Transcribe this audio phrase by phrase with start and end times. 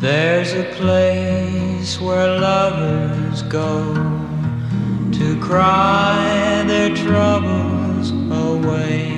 [0.00, 3.94] There's a place where lovers go
[5.12, 9.12] to cry their troubles away.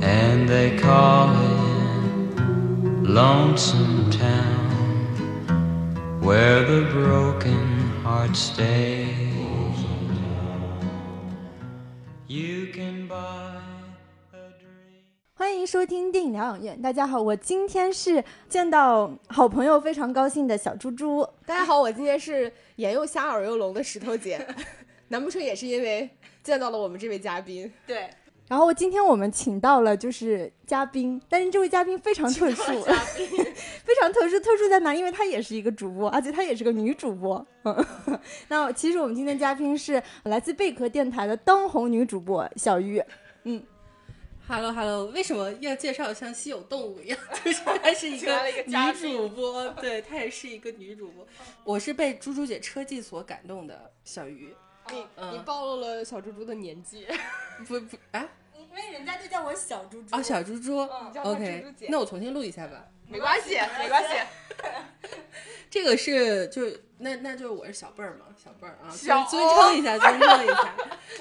[0.00, 2.38] And they call it
[3.02, 4.01] Lonesome
[6.32, 9.76] where the broken heart stays.
[12.26, 13.60] You can buy
[14.32, 15.02] a dream.
[15.34, 16.80] 欢迎收听电影疗养院。
[16.80, 21.28] 大家好，我今天是见到好朋友，非常高兴的小猪猪。
[21.44, 24.40] 大家好，我今天是眼又瞎耳又聋的石头姐，
[25.08, 26.08] 难不成也是因为
[26.42, 27.70] 见到了我们这位嘉宾？
[27.86, 28.08] 对。
[28.52, 32.82] 然后今天我们请到了就是嘉宾，但是这位嘉宾非常特殊，
[33.82, 34.38] 非常特殊。
[34.40, 34.94] 特殊在哪？
[34.94, 37.46] 因为她也是一个主播，而且她也是个女主播。
[37.64, 37.86] 嗯，
[38.48, 43.02] 那其实我们今天嘉宾是来自贝壳电台的当红女主播小鱼。
[43.44, 43.64] 嗯
[44.46, 47.18] ，Hello Hello，为什么要介绍像稀有动物一样？
[47.42, 51.26] 就是她是一个女主播，对她也是一个女主播。
[51.64, 54.54] 我是被猪猪姐车技所感动的小鱼，
[54.90, 57.06] 你嗯你暴露了小猪猪的年纪，
[57.66, 58.28] 不不啊
[58.72, 60.78] 因为人家就叫我小猪猪啊小猪猪
[61.22, 62.86] ，OK，那我重新录一下吧。
[63.06, 64.10] 没关系，没关系。
[65.68, 66.62] 这个是就
[67.02, 70.74] 那那就是我是小辈儿嘛，小辈儿啊，尊小尊称一下， 尊称一下。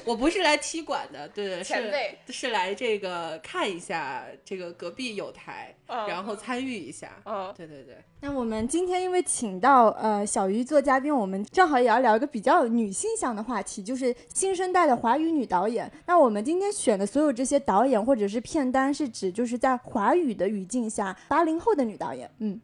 [0.05, 7.17] 我不是来踢馆的，对对，前辈是是来这个看一下这个隔壁有台，嗯然后参与一下。
[7.25, 15.91] 嗯，对对对，那我们今天因为请到呃小鱼做嘉宾，我们正好也要聊一个比较女性向的话题，就是新生代的华语女导演。
[16.05, 22.29] 那我们今天选的所有这些导演或者是片单，是指就是在华语的语境下，八零后的女导演。
[22.39, 22.61] 嗯。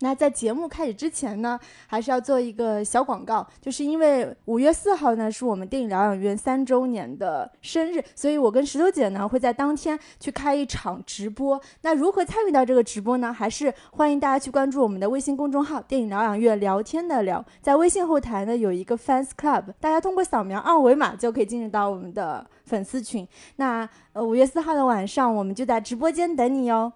[0.00, 11.60] 那在节目开始之前呢，还是要做一个小广告，就是因为五月四号呢是我们电影疗养院三周年的生日，所以我跟石头姐呢会在当天去开一场直播。
[11.82, 13.32] 那如何参与到这个直播呢？
[13.32, 23.26] 还是欢迎大家去关注我们的微信公众号“电影疗养院聊天的聊”，在微信后台呢有一个 fans club，大家通过扫描二维码就可以进入到我们的粉丝群。
[23.56, 26.92] 那呃五月四号的晚上，我们就在直播间等你哦。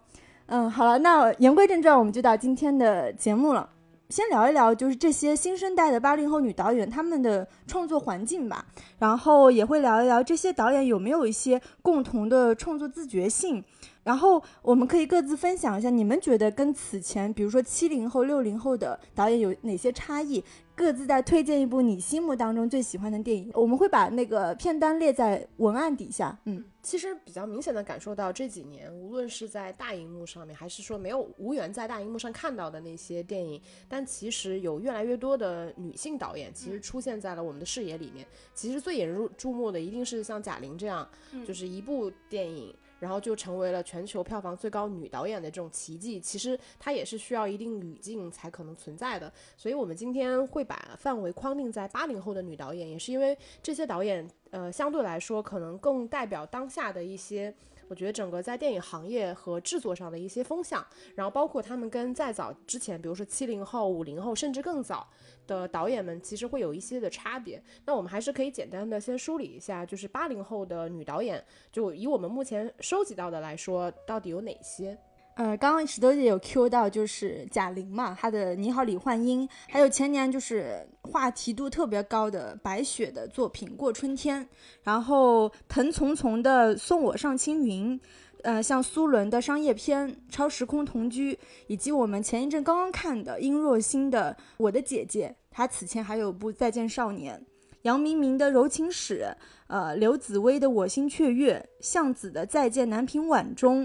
[0.47, 3.71] 嗯，好了，那言归正传，我们就到今天的节目了。
[4.11, 8.67] 先聊一聊，就是这些新生代的八零后女导演她们的创作环境吧，
[8.99, 13.65] 然后也会聊一聊这些导演有没有一些共同的创作自觉性，
[14.05, 20.45] 然后我们可以各自分享一下，你们觉得跟此前，比如说七零后、六零后的导演有哪些差异？
[20.77, 26.37] 各自再推荐一部你心目当中最喜欢的电影，我们会把那个片单列在文案底下。
[26.47, 38.27] 嗯，其实比较明显的感受到这几年，无论是在大荧幕上面，还是说没有无缘在大荧幕上看到的那些电影，但其实有越来越多的女性导演其实出现在了我们的视野里面。
[38.53, 41.09] 其实最引人注目的一定是像贾玲这样，
[41.47, 42.75] 就是一部电影。
[43.01, 49.31] 然后就成为了全球票房最高女导演的这种奇迹，其实它也是需要一定语境才可能存在的。
[49.57, 57.55] 所以我们今天会把范围框定在八零后的女导演，也是因为这些导演，呃，相对来说可能更代表当下的一些，
[57.89, 60.85] 我觉得整个在电影行业和制作上的一些风向，
[61.15, 65.09] 然后包括他们跟再早之前，比如说七零后、五零后，甚至更早
[65.47, 67.63] 的导演们，其实会有一些的差别。
[67.85, 74.99] 那我们还是可以简单的先梳理一下，就是八零后的女导演，就以我们目前收集到的来说，到底有哪些？
[75.37, 84.45] 呃，刚刚石头姐有 Q 到，就是贾玲嘛，她的《你好，李焕英》，还有前年就是话题度特别高的白雪的作品《过春天》，
[84.85, 87.99] 然后藤丛丛的《送我上青云》，
[88.43, 91.35] 呃，像苏伦的商业片《超时空同居》，
[91.67, 97.37] 以及我们前一阵刚刚看的殷若欣的《我的姐姐》，她此前还有部《再见少年》。
[97.83, 99.27] 杨明明的《柔情史》，
[99.67, 103.85] 呃，刘紫薇的《我心雀跃》，向子的《再见南屏晚钟》，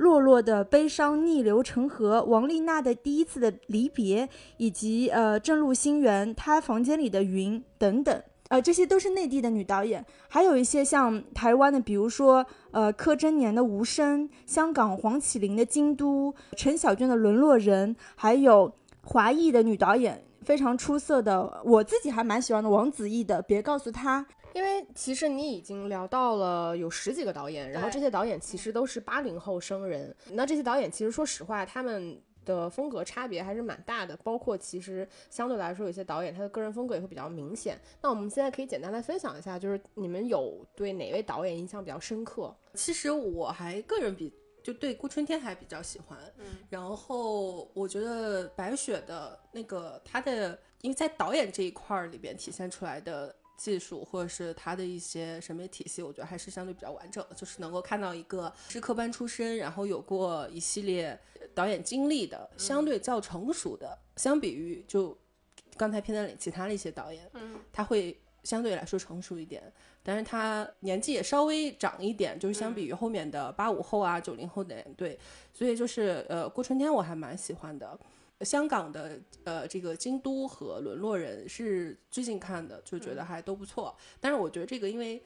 [0.00, 4.26] 洛洛的悲伤逆流成河，王丽娜的第一次的离别，
[4.56, 8.22] 以及呃正路星源她房间里的云等等。
[8.48, 18.72] 呃，这些都是内地的女导演，还有一些像台湾的，比如说呃柯震年的《无声》，香港黄绮玲的《京都》，陈小娟的《沦落人》，还有
[19.02, 24.22] 华裔的女导演非常出色的，我自己还蛮喜欢的王子异的《别告诉他》。
[24.54, 30.14] 因为其实你已经聊到了有十几个导演，然后这些导演其实都是八零后生人。
[30.30, 37.78] 那这些导演其实说实话，他们的风格差别还是蛮大的，包括其实相对来说有些导演他的个人风格也会比较明显。
[38.00, 42.54] 那我们现在可以简单来分享一下，就是你们有对哪位导演印象比较深刻？
[42.74, 44.32] 其实我还个人比
[44.62, 46.18] 就对顾春天还比较喜欢。
[46.38, 61.18] 嗯，然后我觉得白雪的那个她的，因为在导演这一块儿里边体现出来的技术，或者是他的一些审美体系，我觉得还是相对比较完整的，就是能够看到一个是科班出身，然后有过一系列
[61.54, 65.14] 导演经历的，相对较成熟的，相比于就
[65.76, 69.70] 刚才片段里其他的一些导演，嗯，他会相对来说成熟一点。
[70.02, 75.18] 但是他年纪也稍微长一点，就是相比于后面的八五后啊、九零后的人，对，
[75.52, 77.98] 所以就是呃，郭春天我还蛮喜欢的。
[78.44, 83.94] 香港的呃这个京都和沦落人是最近看的，就觉得还都不错。
[84.20, 85.22] 但是我觉得这个因为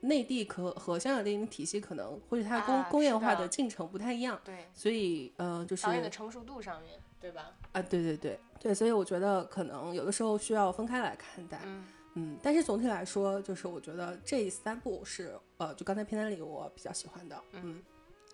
[0.00, 7.54] 内地可和香港电影体系可能或者它工、啊工业化的进程不太一样，对，所以呃就是导演的成熟度上面，对吧？
[7.72, 11.60] 啊对对对对，所以我觉得可能有的时候需要分开来看待。
[11.64, 11.84] 嗯
[12.18, 17.38] 嗯，但是总体来说，就是我觉得这三部是呃，就刚才片单里我比较喜欢的。
[17.52, 17.82] 嗯，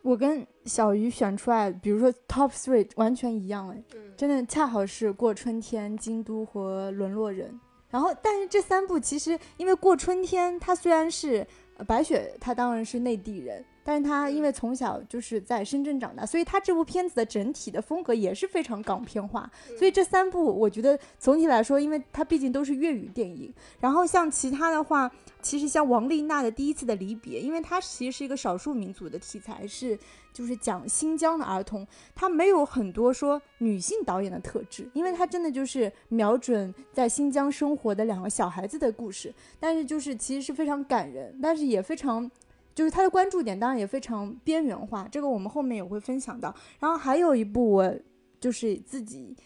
[0.03, 7.59] 我跟小鱼选出来，比如说 top three 完全一样，哎，嗯真的恰好是过春天、京都和沦落人。
[7.89, 11.47] 然后，但是这三部其实因为过春天，它虽然是、呃
[11.85, 19.51] 白雪，她当然是内地人，但是她因为从小就是在深圳长大，所以她这部片子的整体的风格也是非常港片化。
[19.79, 29.99] 所以这三部我觉得总体来说，因为它毕竟都是粤语电影，然后像其他的话，其实像王丽娜的《第一次的离别》，因为它其实是一个少数民族的题材，是
[30.33, 42.31] 就是讲新疆的儿童，它没有很多说女性导演的特质，因为它真的就是瞄准在新疆生活的两个小孩子的故事，但是就是其实是非常感人，但是也非常。
[42.75, 46.55] 就是他的关注点当然也非常边缘化，这个我们后面也会分享到。
[46.81, 47.95] 然后还有一部我
[48.41, 49.37] 就是自己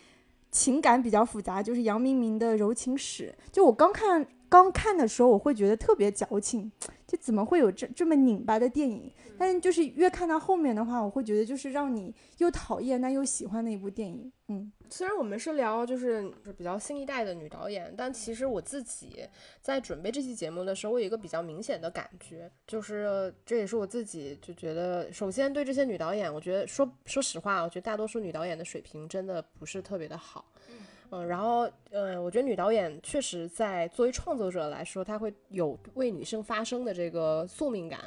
[0.53, 3.35] 情感比较复杂，就是杨明明的《柔情史》。
[3.50, 6.71] 就我刚看刚看的时候，我会觉得特别矫情，
[7.06, 9.12] 就怎么会有这这么拧巴的电影？
[9.38, 14.32] 但是就是越看到后面的话，我会觉得就是让你又讨厌但又喜欢的一部电影。
[14.49, 19.25] 嗯，虽然我们是聊就是比较新一代的女导演，但其实我自己
[19.61, 30.44] 在准备这期节目的时候，我有一个比较明显的感觉，就是这也是我自己就觉得，首先对这些女导演，我觉得说说实话，我觉得大多数女导演的水平真的不是特别的好。
[30.70, 30.76] 嗯，
[31.11, 38.00] 嗯然后呃，我觉得女导演确实在作为创作者来说，她会有为女性发声的这个宿命感。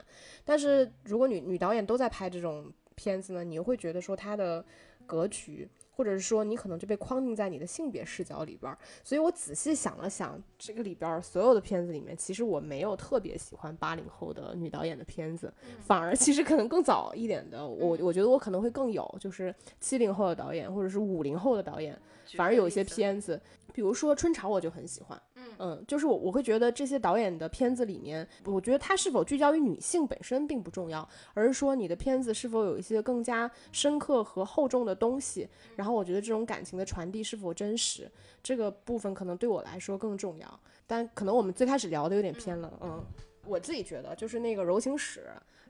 [0.44, 4.64] 但是如果女女导演都在拍这种片子呢，你又会觉得说她的
[5.06, 5.68] 格局，
[6.00, 8.78] 或者是说你可能就被框定在你的性别视角里边儿。
[9.04, 15.54] 所以我仔细想了想，这个里边儿所有的片子里面，其实我没有特别喜欢八零后的女导演的片子，
[15.86, 22.00] 反而其实可能更早一点的，我我觉得我可能会更有，就是七零后的导演或者是五零后的导演，
[22.38, 23.38] 反而有一些片子，
[23.74, 25.22] 比如说《春潮》，我就很喜欢。
[25.58, 38.10] 嗯就是我我会觉得这些导演的片子里面，我觉得他是否聚焦于女性本身并不重要，而是说你的片子是否有一些更加深刻和厚重的东西，然后我觉得这种感情的传递是否真实，
[38.42, 40.60] 这个部分可能对我来说更重要。
[40.88, 43.04] 但可能我们最开始聊的有点偏了，嗯，
[43.46, 45.28] 我自己觉得就是那个柔情史。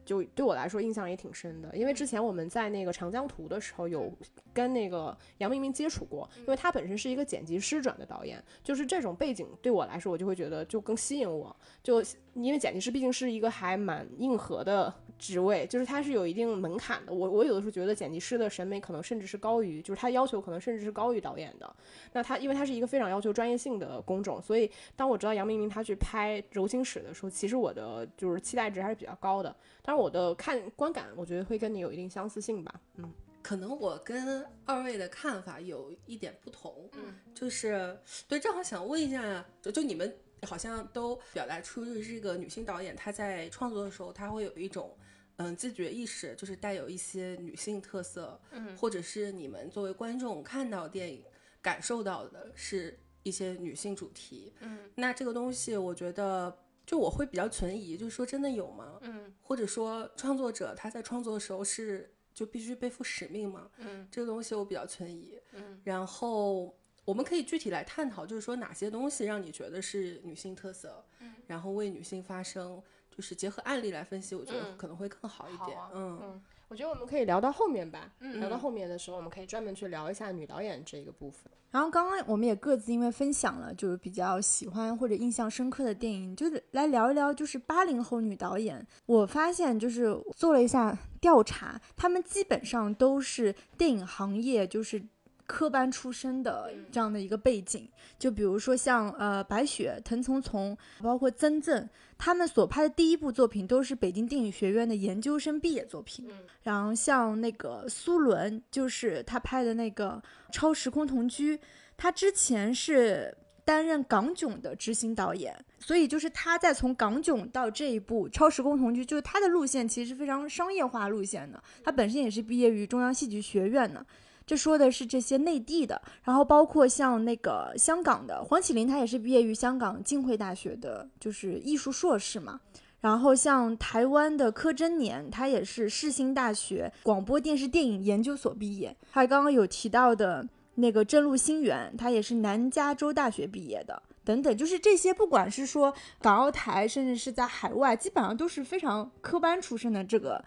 [0.09, 4.11] 就对我来说印象也挺深的，因为之前我们在那个长江图的时候有
[4.51, 11.55] 跟那个杨明明接触过，因为他本身是一个剪辑师转的导演，就是这种背景对我来说，我就会觉得就更吸引我。
[11.83, 12.03] 就
[12.33, 17.13] 因为剪辑师毕竟是一个还蛮硬核的职位，就是它是有一定门槛的。
[17.13, 21.75] 我我有的时候觉得剪辑师的审美可能甚至是高于，就是他要求可能甚至是高于导演的。
[22.13, 29.55] 那他因为他是一个非常要求专业性的工种，所以当我知道杨明明他去拍《柔情史》的时候，其实我的就是期待值还是比较高的。
[29.83, 32.79] 当然我的看观感，我觉得会跟你有一定相似性吧。
[32.95, 44.95] 嗯，可能我跟二位的看法有一点不同，嗯，就是对，正好想问一下，就就你们好像都表达出就是这个女性导演她在创作的时候，她会有一种
[45.39, 51.23] 嗯自觉意识，就是带有一些女性特色，嗯或者是你们作为观众看到电影
[51.61, 56.57] 感受到的是一些女性主题，嗯，那这个东西我觉得。
[56.89, 58.97] 就我会比较存疑，就是说真的有吗？
[59.01, 63.69] 嗯，或者说创作者他在创作的时候是就必须背负使命吗？
[63.77, 65.39] 嗯，这个东西我比较存疑。
[65.51, 72.81] 嗯，然后我们可以具体来探讨，就是说哪些东西让你觉得是女性特色，嗯，然后为女性发声，
[73.19, 75.77] 就是结合案例来分析，我觉得嗯可能会更好一点。
[75.93, 78.09] 嗯嗯，我觉得我们可以聊到后面吧。
[78.21, 81.51] 嗯聊到后面的时候，我们可以专门去聊一下女导演这个部分。
[81.69, 88.87] 然后刚刚我们也各自因为分享了就是比较喜欢或者印象深刻的电影，就是来聊一聊就是八零后女导演。
[89.05, 95.03] 我发现就是做了一下调查，她们基本上都是电影行业就是
[95.49, 97.89] 科班出身的这样的一个背景。
[98.19, 106.29] 就比如说像呃白雪、藤丛丛，包括曾正，他们所拍的第一部作品都是北京电影学院的研究生毕业作品。
[106.61, 110.21] 然后像那个苏伦，就是他拍的那个
[110.53, 111.57] 《超时空同居》，
[111.97, 113.35] 他之前是。
[113.65, 121.61] 担任港囧的执行导演，所以就是他在从港囧到这一部《超时空同居》，就是他的路线其实是非常商业化路线的。
[121.83, 124.03] 他本身也是毕业于中央戏剧学院的，
[124.49, 132.59] 这说的是这些内地的，然后包括像那个香港的黄启林，他也是毕业于香港浸会大学的，就是艺术硕士嘛。
[133.01, 138.97] 然后像台湾的柯真年，他也是世新大学广播电视电影研究所毕业。
[139.11, 140.47] 还有刚刚有提到的。
[140.75, 150.41] 那个郑路新源，他也是南加州大学毕业的，等等，就是这些，不管是说港澳台，甚至是在海外，基本上都是非常科班出身的这个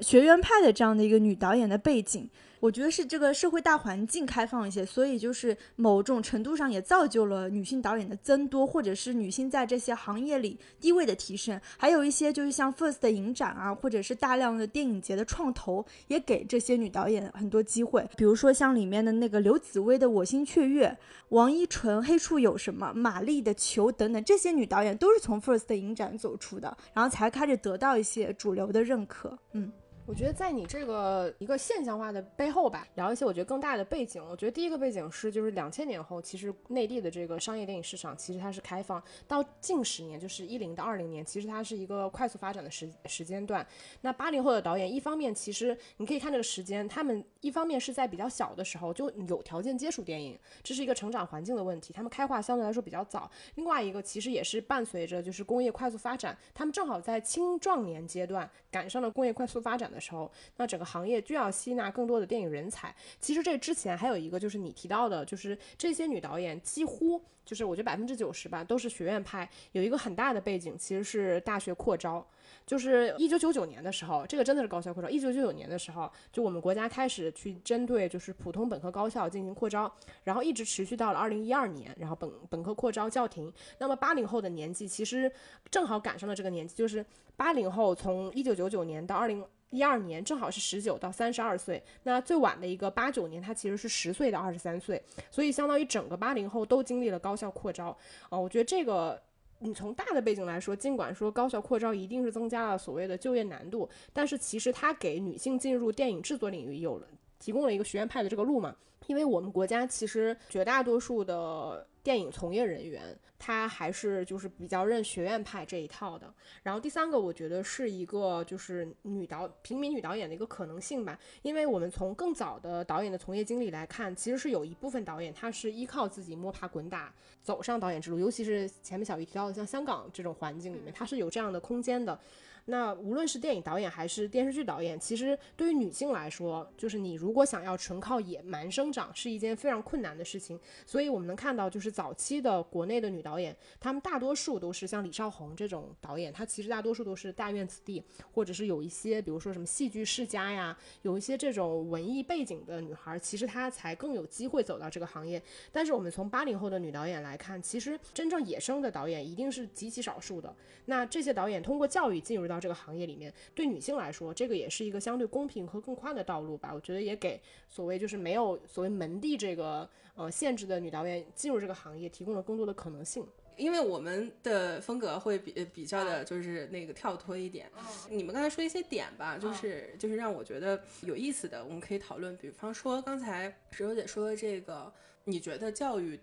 [0.00, 2.28] 学院派的这样的一个女导演的背景。
[2.62, 11.60] 我觉得是这个社会大环境开放一些，所以就是某种程度上也造就了女性导演的增多，或者是女性在这些行业里地位的提升。
[11.76, 18.08] 还有一些就是像 FIRST 的影展啊，或者是大量的电影节的创投，也给这些女导演很多机会。
[18.16, 20.86] 比如说像里面的那个刘紫薇的《我心雀跃》，
[21.30, 29.36] 王一纯《黑处有什么》，马丽的《球》等等，这些女导演都是从 FIRST 的影展走出的，然后才开始得到一些主流的认可。
[29.50, 29.72] 嗯。
[30.12, 34.22] 我觉得在你这个一个现象化的背后吧，聊一些我觉得更大的背景。
[34.28, 43.66] 我觉得第一个背景是，就是两千年后，其实内地的这个商业电影市场其实它是开放，到近十年，就是一零到二零年，其实它是一个快速发展的时时间段。
[44.02, 53.30] 那八零后的导演，一方面其实你可以看这个时间，他们一方面是在比较小的时候就有条件接触电影，这是一个成长环境的问题，他们开化相对来说比较早。
[53.54, 59.90] 另外一个其实也是伴随着就是工业快速发展，他们正好在青壮年阶段赶上了工业快速发展。
[59.90, 62.94] 的时候，那整个行业就要吸纳更多的电影人才。
[63.20, 69.48] 其实这之前还有一个，就是你提到的，就是这些女导演几乎就是我觉得百分之九十吧，都是学院派。
[69.72, 72.26] 有一个很大的背景，其实是大学扩招。
[72.64, 75.08] 就是一九九九年的时候，这个真的是高校扩招。
[75.08, 79.92] 一九九九年的时候，就我们国家开始去针对就是普通本科高校进行扩招，
[80.22, 83.52] 然后一直持续到了二零一二年，然后本本科扩招叫停。
[83.78, 85.30] 那么八零后的年纪其实
[85.70, 87.04] 正好赶上了这个年纪，就是
[87.36, 89.44] 八零后从一九九九年到二零。
[89.72, 97.96] 一二年正好是十九到三十二岁，那最晚的一个八九年，他其实是十岁到二十三岁，所以相当于整个八零后都经历了高校扩招
[98.28, 98.38] 啊。
[98.38, 99.20] 我觉得这个，
[99.60, 108.76] 你从大的背景来说，尽管说高校扩招一定是增加了所谓的就业难度，但是其实它给女性进入电影制作领域有了提供了一个学院派的这个路嘛。
[109.08, 116.32] 因为我们国家其实绝大多数的电影从业人员，他还是就是比较认学院派这一套的。
[116.62, 121.18] 然后第三个，我觉得是一个就是女导平民女导演的一个可能性吧。
[121.42, 132.16] 因为我们从更早的导演的从业经历来看，其实是有一部分导演他是依靠自己摸爬滚打走上导演之路，尤其是前面小鱼提到的像香港这种环境里面，他是有这样的空间的。
[132.66, 140.58] 那无论是电影导演还是电视剧导演，其实对于女性来说，就是你如果想要纯靠野蛮生长，是一件非常困难的事情。
[140.86, 148.02] 所以我们能看到，就是早期的国内的女导演，她们大多数都是像李少红这种导演，她其实大多数都是大院子弟，
[148.32, 155.42] 或者是有一些，比如说什么戏剧世家呀，有一些这种文艺背景的女孩，其实她才更有机会走到这个行业。
[155.72, 160.54] 但是我们从八零后的女导演来看，其实真正野生的导演一定是极其少数的。
[160.86, 166.72] 那这些导演通过教育进入到这个行业里面，对女性来说，这个也是一个相对公平和更宽的道路吧。
[166.74, 173.26] 我觉得也给所谓就是没有所谓门第这个呃限制的女导演进入这个行业提供了更多的可能性。
[173.56, 177.70] 因为我们的风格会比比较的就是那个跳脱一点。
[178.08, 182.34] 你们刚才说一些点吧，就是就是让我觉得有意思的，我们可以讨论。
[182.38, 184.92] 比方说刚才石榴姐说的这个，
[185.24, 186.18] 你觉得教育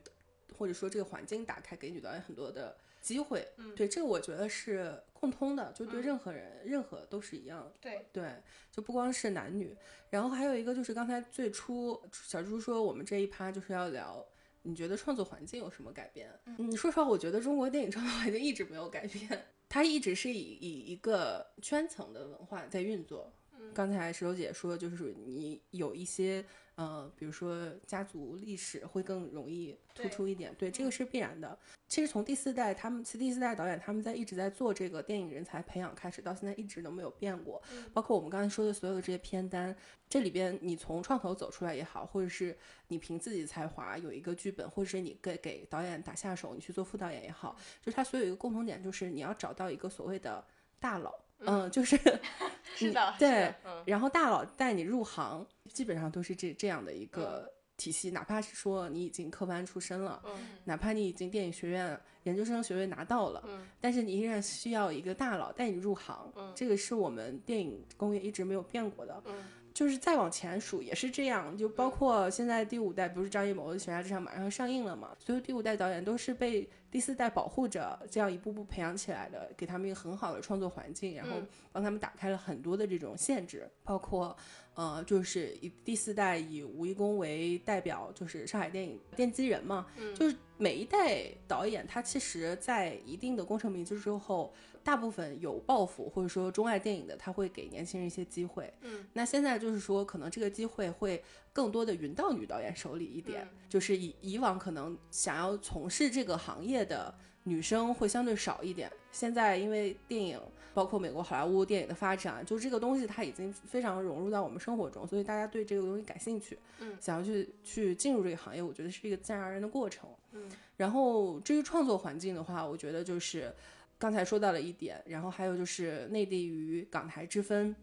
[0.58, 2.76] 或者说这个环境打开给女导演很多的。
[3.10, 7.74] 机会，嗯对这个我觉得是共通的，就对任何人，任何都是一样。
[7.82, 8.36] 对对，
[8.72, 9.76] 就不光是男女。
[10.12, 14.24] 然后还有一个就是刚才最初小猪说我们这一趴就是要聊，
[14.62, 16.30] 你觉得创作环境有什么改变？
[16.60, 23.34] 你说实话，我觉得中国电影创作环境一直没有改变，它一直是以以一个圈层的文化在运作。
[23.60, 26.46] 嗯刚才石头姐说，就是你有一些。
[26.80, 31.60] 呃，比如说家族历史会更容易突出一点，对，这个是必然的。
[31.90, 37.62] 其实从第四代，他们其第四代导演他们在一直在做这个电影人才培养开始，到现在一直都没有变过。
[37.94, 39.76] 包括我们刚才说的所有的这些片单，
[40.08, 42.58] 这里边你从创投走出来也好，或者是
[42.88, 50.42] 你凭自己的才华有一个剧本，或者是你给给导演打下手，你去做副导演也好，就是它所有一个共同点，就是你要找到一个所谓的
[50.80, 51.14] 大佬。
[51.40, 51.98] 嗯，就是
[52.76, 53.54] 是的，对，
[53.86, 60.32] 然后大佬带你入行，基本上都是这这样的一个体系，哪怕是说你已经科班出身了，嗯。
[60.66, 66.52] 哪怕你已经电影学院研究生学位拿到了，嗯但是你依然需要一个大佬带你入行，嗯。
[66.56, 69.22] 这个是我们电影工业一直没有变过的。
[69.26, 69.34] 嗯
[69.74, 75.16] 就是再往前数也是这样，就包括现在第五代，不是张艺谋的《悬崖之上》马上上映了嘛？
[75.20, 84.36] 所有第五代导演都是被第四代保护着，这样一步步培养起来的，给他们一个很好的创作环境，然后嗯帮他们打开了很多的这种限制，包括
[84.74, 94.54] 呃，就是以第四代以吴一公为代表，就是上海电影奠基人嘛，嗯就是每一代导演他其实在一定的功成名就之后，
[94.90, 98.74] 大部分有抱负或者说钟爱电影的，他会给年轻人一些机会。
[98.82, 108.92] 嗯，那现在就是说，可能这个机会会更多的匀到女导演手里一点，嗯就是以以往可能想要从事这个行业的女生会相对少一点。
[109.12, 110.42] 现在因为电影，
[110.74, 120.10] 包括美国好莱坞电影的发展，就这个东西它已经非常融入到我们生活中，所以大家对这个东西感兴趣，嗯想要去去进入这个行业，我觉得是一个自然而然的过程。
[120.32, 123.54] 嗯然后至于创作环境的话，我觉得就是
[124.00, 127.76] 刚才说到了一点，然后还有就是内地与港台之分。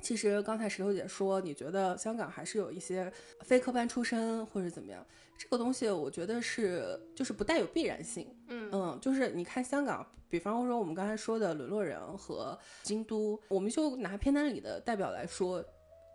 [0.00, 5.04] 其实刚才石头姐说，你觉得香港还是有一些非科班出身或者怎么样，
[5.38, 8.26] 这个东西我觉得是就是不带有必然性。
[8.48, 15.64] 嗯嗯，就是你看香港，比方说我们刚才说的《沦落人》和京都，我们就拿片单里的代表来说，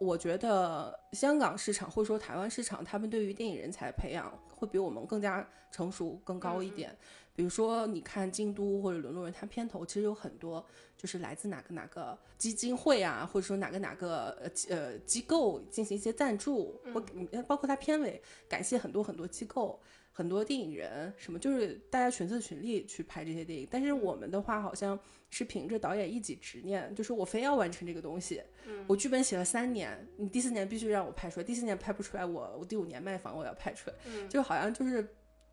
[0.01, 6.93] 我觉得香港市场或者说台湾市场，他们对于电影人才培养会比我们更加成熟、更高一点。
[7.37, 10.65] 比如说，你看京都或者《沦落人》，它片头其实有很多
[10.97, 19.79] 就是来自哪个哪个基金会啊，或者说哪个哪个呃呃机构进行一些赞助，或嗯包括它片尾感谢很多很多机构。
[20.09, 23.67] 很多电影人什么，就是大家群策群力去拍这些电影。
[23.69, 28.41] 但是我们的话，好像是凭着导演一己执念，就是我非要完成这个东西。
[28.87, 33.95] 我剧本写了三年，你第四年必须让我拍出来，第四年拍不出来，我我第五年卖房我要拍出来，
[34.27, 35.07] 就好像就是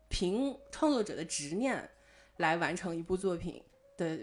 [0.09, 1.89] 凭创作者的执念
[2.37, 3.61] 来完成一部作品
[3.97, 4.19] 的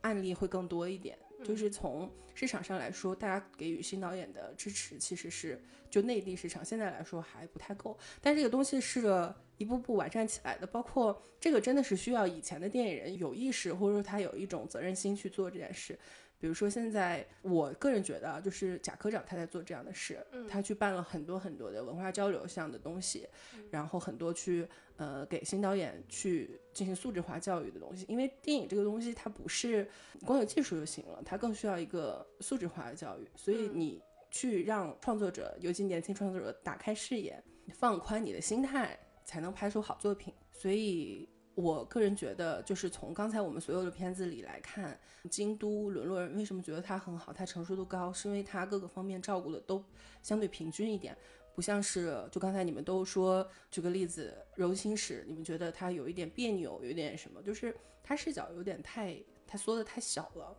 [0.00, 1.18] 案例会更多一点。
[1.44, 5.60] 就是从市场上来说，大家给予新导演的支持其实是
[5.90, 10.66] 就内地市场现在来说还不太够，但这个东西是一步步完善起来的。
[10.66, 15.98] 包括这个真的是需要以前的电影人有意识，或者说他有一种责任心去做这件事。
[16.42, 23.28] 比如说现在，我个人觉得啊，就是贾科长他在做这样的事，他去办了很多很多的文化交流项的东西，
[23.70, 28.04] 然后很多去呃给新导演去进行素质化教育的东西。
[28.08, 29.88] 因为电影这个东西它不是
[30.26, 33.30] 光有技术就行了，它更需要一个素质化的教育。
[33.36, 37.40] 所以你去让创作者，尤其年轻创作者打开视野，
[37.72, 40.34] 放宽你的心态，才能拍出好作品。
[40.50, 41.28] 所以。
[41.54, 49.84] 我个人觉得，就是从刚才我们所有的片子里来看，《京都沦落人》为什么觉得他很好，他成熟度高，是因为他各个方面照顾的都
[50.22, 51.16] 相对平均一点，
[51.54, 60.56] 不像是就刚才你们都说，举个例子，《柔情史》，你们觉得他有一点别扭，有点什么，就是他视角有点太，他缩的太小了。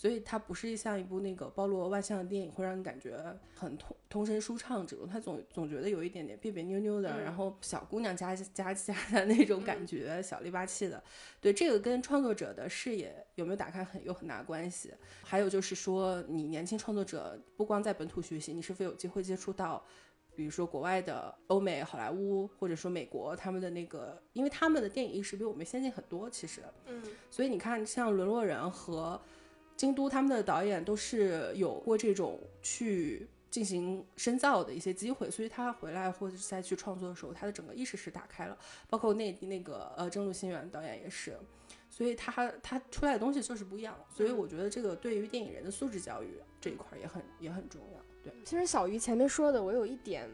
[0.00, 3.22] 所以它不是像一部那个包罗万象的电影，会让你感觉
[3.54, 5.06] 很通通身舒畅这种。
[5.06, 11.04] 它总总觉得有一点点别别扭扭的，然后小姑娘家家家的那种感觉，小里八气的。
[11.38, 14.90] 对，这个跟创作者的视野有没有打开很有很大关系。
[15.22, 19.84] 还有就是说，你年轻创作者不光在本土学习，你是否有机会接触到？
[20.34, 29.20] 比如说国外的欧美好莱坞，或者说美国他们的那个，因为他们的电影意识比我们先进很多，其实，嗯，所以你看，像《沦落人》和
[29.80, 38.58] 京都他们的导演都是有过这种去进行深造的一些机会，所以他回来或者是再去创作的时候，他的整个意识是打开了。
[38.90, 41.34] 包括内地那个呃正路新源导演也是，
[41.88, 43.98] 所以他他出来的东西就是不一样。
[44.14, 48.02] 所以我觉得这个对于电影人的素质教育这一块也很也很重要。
[48.22, 50.28] 对，其实小鱼前面说的，我有一点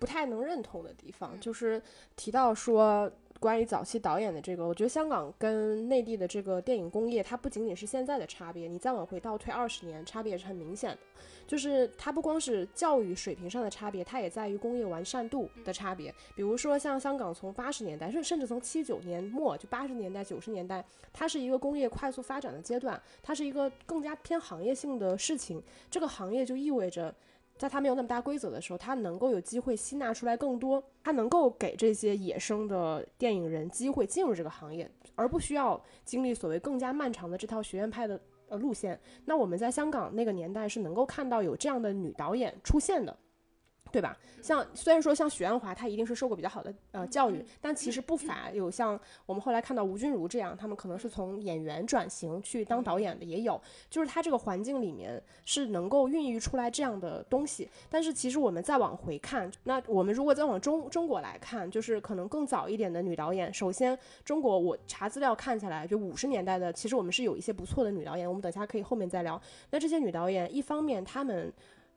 [0.00, 1.80] 不太能认同的地方，就是
[2.16, 3.08] 提到说
[3.42, 10.98] 关于早期导演的这个，我觉得香港跟内地的这个电影工业，它不仅仅是现在的差别，你再往回倒退二十年，差别也是很明显的。
[11.44, 16.14] 就是它不光是教育水平上的差别，它也在于工业完善度的差别。
[16.36, 25.60] 比如说像香港从八十年代，甚甚至从七九年末就八十年代、九十年代，它是一个工业快速发展的阶段，它是一个更加偏行业性的事情。
[25.90, 27.12] 这个行业就意味着。
[27.62, 39.00] 在他没有那么大规则的时候，他能够有机会吸纳出来更多，他能够给这些野生的电影人机会进入这个行业，而不需要经历所谓更加漫长的这套学院派的呃路线。
[39.26, 43.16] 那我们在香港那个年代是能够看到有这样的女导演出现的。
[43.92, 44.16] 对吧？
[44.40, 57.68] 像虽然说像许鞍华，他一定是受过比较好的呃教育，但其实不乏有像我们后来看到吴君如这样，他们可能是从演员转型去当导演的也有，就是他这个环境里面是能够孕育出来这样的东西。
[57.88, 69.40] 但是其实我们再往回看，那我们如果再往中中国来看，就是可能更早一点的女导演，首先中国我查资料看下来，就五十年代的，其实我们是有一些不错的女导演，我们等下可以后面再聊。
[69.70, 71.52] 那这些女导演，一方面她们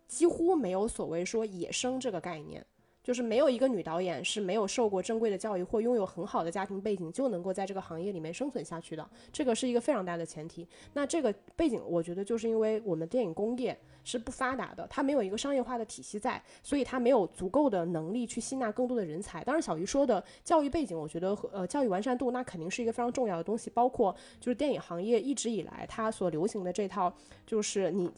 [0.08, 2.66] 几乎没有所谓说野生这个概念，
[3.04, 10.68] 就是没有一个女导演是没有受过正规的教育或拥有很好的家庭背景就能够在这个行业里面生存下去的，这个是一个非常大的前提。
[10.94, 19.44] 那这个背景，我觉得就是因为我们电影工业是不发达的，它没有一个商业化的体系在，所以它没有足够的能力去吸纳更多的人才。
[19.44, 27.12] 当然，小鱼说的教育背景，我觉得和呃教育完善度那肯定是一个非常重要的东西，包括就是电影行业一直以来它所流行的这套，
[27.46, 28.10] 就是你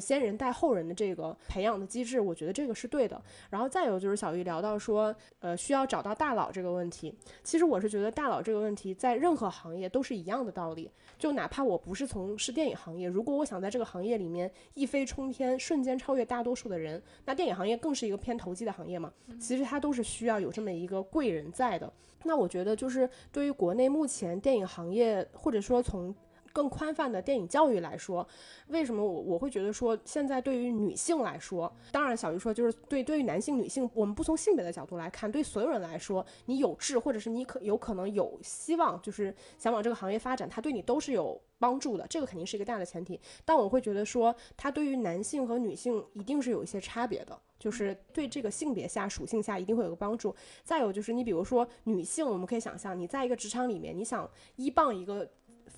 [0.00, 3.20] 先人带后人的这个培养的机制，我觉得这个是对的。
[3.50, 10.88] 然后再有就是小鱼聊到说，呃，需要找到大佬这个问题，其实我是觉得大佬这个问题在任何行业都是一样的道理。
[11.18, 19.12] 就哪怕我不是从事电影行业，如果我想在这个行业里面一飞冲天，瞬间超越大多数的人，那电影行业更是一个偏投机的行业嘛。
[19.40, 21.90] 其实它都是需要有这么一个贵人在的。
[22.24, 26.14] 那我觉得就是对于国内目前电影行业，或者说从
[26.52, 28.26] 更宽泛的电影教育来说，
[28.68, 43.18] 为什么我我会觉得说现在对于女性来说，当然小鱼说就是对对于男性女性，我们不从性别的角度来看，对所有人来说，你有志或者是你可有可能有希望，就是想往这个行业发展，它对你都是有帮助的，这个肯定是一个大的前提。
[43.44, 50.34] 但我会觉得说，它对于男性和女性一定是有一些差别的，就是对这个性别下属性下一定会有个帮助。
[50.64, 55.28] 再有就是你比如说女性，我们可以想象你在一个职场里面，你想依傍一个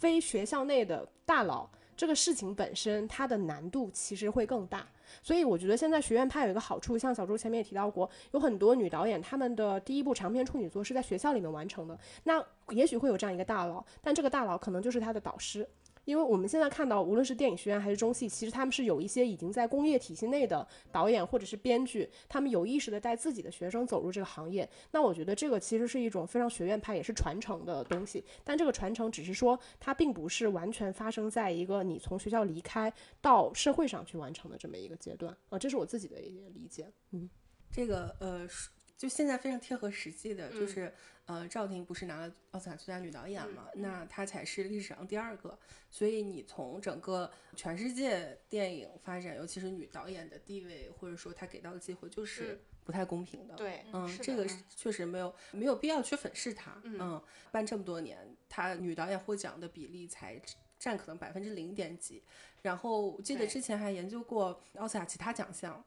[0.04, 4.86] 非学校内的大佬，这个事情本身它的难度其实会更大。
[5.22, 11.98] 所以我觉得现在学院派有一个好处，像小朱前面也提到过，有很多女导演她们的第一部长篇处女作是在学校里面完成的。
[12.24, 15.66] 那也许会有这样一个大佬，但这个大佬可能就是她的导师。
[16.04, 24.68] 因为我们现在看到，无论是电影学院还是中戏，其实他们是有一些已经在工业体系内的导演或者是编剧，他们有意识的带自己的学生走入这个行业。
[24.90, 28.24] 那我觉得这个其实是一种非常学院派，也是传承的东西。
[28.42, 36.86] 但这个传承只是说，它并不是完全发生在一个你从学校离开到社会上去完成的这么一个阶段啊，这是我自己的一个理解。
[37.12, 37.28] 嗯，
[37.70, 40.94] 这个呃，是就现在非常贴合实际的，就嗯是、
[41.26, 43.68] 呃，赵婷不是拿了奥斯卡最佳女导演嘛？
[43.74, 45.58] 那她才是历史上第二个。
[45.90, 53.54] 所以你从整个全世界电影发展，尤其是女导演的地位，或者说她给到的机会，就是不太公平的。
[53.54, 56.80] 对嗯，这个是确实没有没有必要去粉饰她。
[56.84, 60.40] 嗯，办这么多年，她女导演获奖的比例才
[60.78, 62.22] 占可能百分之零点几。
[62.62, 65.84] 然后我记得之前还研究过奥斯卡其他奖项，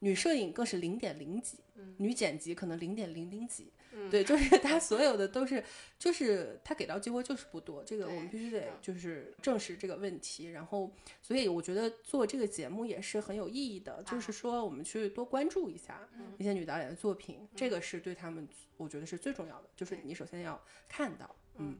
[0.00, 1.58] 女摄影更是零点零几，
[1.96, 3.72] 女剪辑可能零点零零几。
[4.08, 5.62] 对，就是她所有的都是，
[5.98, 10.46] 就是她给到机会就是不多，这个我们必须得就是正视这个问题。
[10.50, 16.08] 然后，所以我觉得做这个节目也是很有意义的，就是说我们去多关注一下
[16.38, 21.76] 一些女导演的作品，这个是对他们我觉得是最重要的，就是你首先要看到，嗯。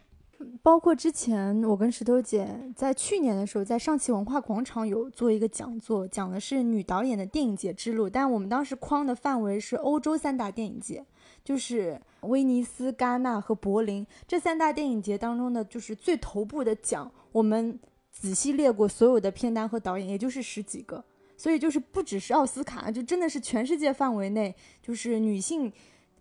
[0.63, 11.05] 包括之前我跟石头姐在去年的时候，在上汽文化广场有做一个讲座，讲的是女导演的电影节之路，但我们当时框的范围是欧洲三大电影节，
[11.45, 14.07] 就是威尼斯、戛纳和柏林。
[14.27, 17.79] 这三大电影节当中的就是最头部的奖，我们
[18.11, 21.05] 仔细列过所有的片单和导演，也就是十几个，
[21.37, 25.71] 所以就是不只是奥斯卡，就真的是全世界范围内，就是女性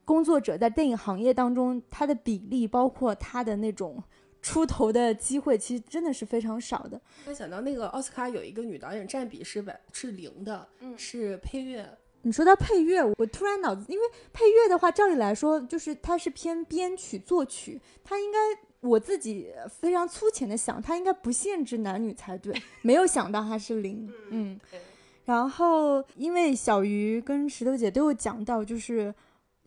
[0.10, 4.04] 工作者在电影行业当中，他的比例，包括他的那种
[4.42, 7.00] 出头的机会，其实真的是非常少的。
[7.28, 10.68] 没想到那个奥斯卡有一个女导演占比是百是零的，
[10.98, 11.88] 是配乐。
[12.24, 18.40] 你说到配乐，我突然脑子，因为配乐的话，照理来说，就是它是偏编曲作曲，它应该
[18.80, 24.60] 我自己非常粗浅的想，它应该不限制男女才对，没有想到它是零，嗯。
[25.26, 29.14] 然后，因为小鱼跟石头姐都有讲到，就是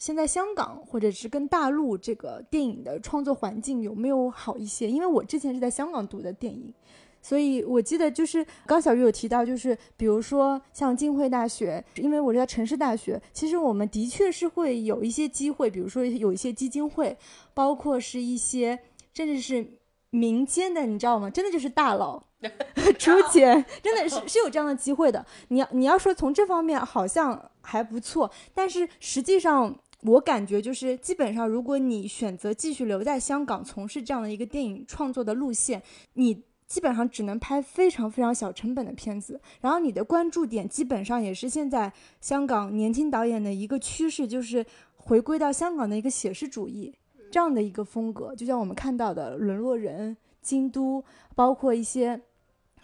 [0.02, 4.90] 现在香港或者是跟大陆这个电影的创作环境有没有好一些？
[4.90, 6.74] 因为我之前是在香港读的电影，
[7.20, 17.16] 所以我记得就是刚小鱼有提到，就是比如说像浸会大学，因为我是在城市大学，其实我们的确是会有一些机会，比如说有一些基金会，
[17.54, 18.76] 包括是一些
[19.14, 19.64] 甚至是
[20.10, 21.30] 民间的，你知道吗？
[21.30, 22.20] 真的就是大佬
[22.98, 25.24] 出钱，真的是是有这样的机会的。
[25.50, 29.72] 你要你要说从这方面好像还不错，但是实际上。
[30.02, 35.82] 我感觉就是，基本上，如果你选择继续留在香港从事这样的一个电影创作的路线，
[36.14, 44.64] 你基本上只能拍非常非常小成本的片子，然后你的关注点基本上也是现在香港年轻导演的一个趋势，就是
[44.96, 46.92] 回归到香港的一个写实主义
[47.30, 52.20] 这样的一个风格，就像我们看到的《沦落人》、京都，包括一些。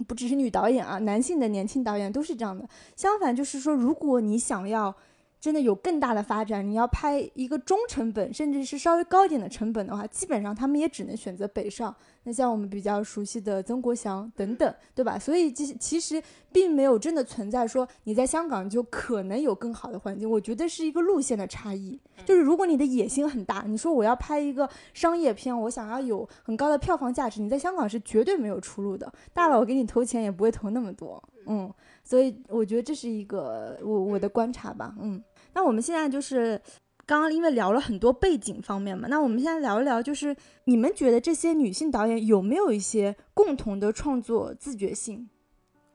[0.06, 2.64] 不只是女导演啊，男性的年轻导演都是这样的。
[2.94, 4.94] 相反，就是说，如果你想要
[5.40, 11.94] 真的有更大的发展，你要拍一个中成本，甚至是稍微高一点的成本的话，基本上他们也只能选择北上。
[12.24, 15.18] 那像我们比较熟悉的曾国祥等等，对吧？
[15.18, 16.22] 所以其其实
[16.52, 20.28] 并没有真的存在说你在香港就可能有更好的环境。
[20.28, 21.98] 我觉得是一个路线的差异。
[22.26, 29.10] 就是如果你的野心很大，你说我要拍一个商业片，我想要有很高的票房价值，你在香港是绝对没有出路的。
[29.32, 31.22] 大佬给你投钱也不会投那么多。
[31.46, 31.72] 嗯，
[32.04, 34.94] 所以我觉得这是一个我我的观察吧。
[35.00, 35.22] 嗯，
[35.54, 36.60] 那我们现在就是。
[37.06, 45.26] 刚刚因为聊了很多背景方面嘛，那我们现在聊一聊，就是你们觉得这些女性导演有没有一些共同的创作自觉性？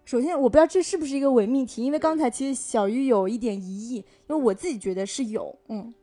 [0.05, 5.55] 首先，我不知道这是不是一个伪命题，因为刚才其实小鱼有一点疑义，因为我自己觉得是有。
[5.67, 5.93] 嗯，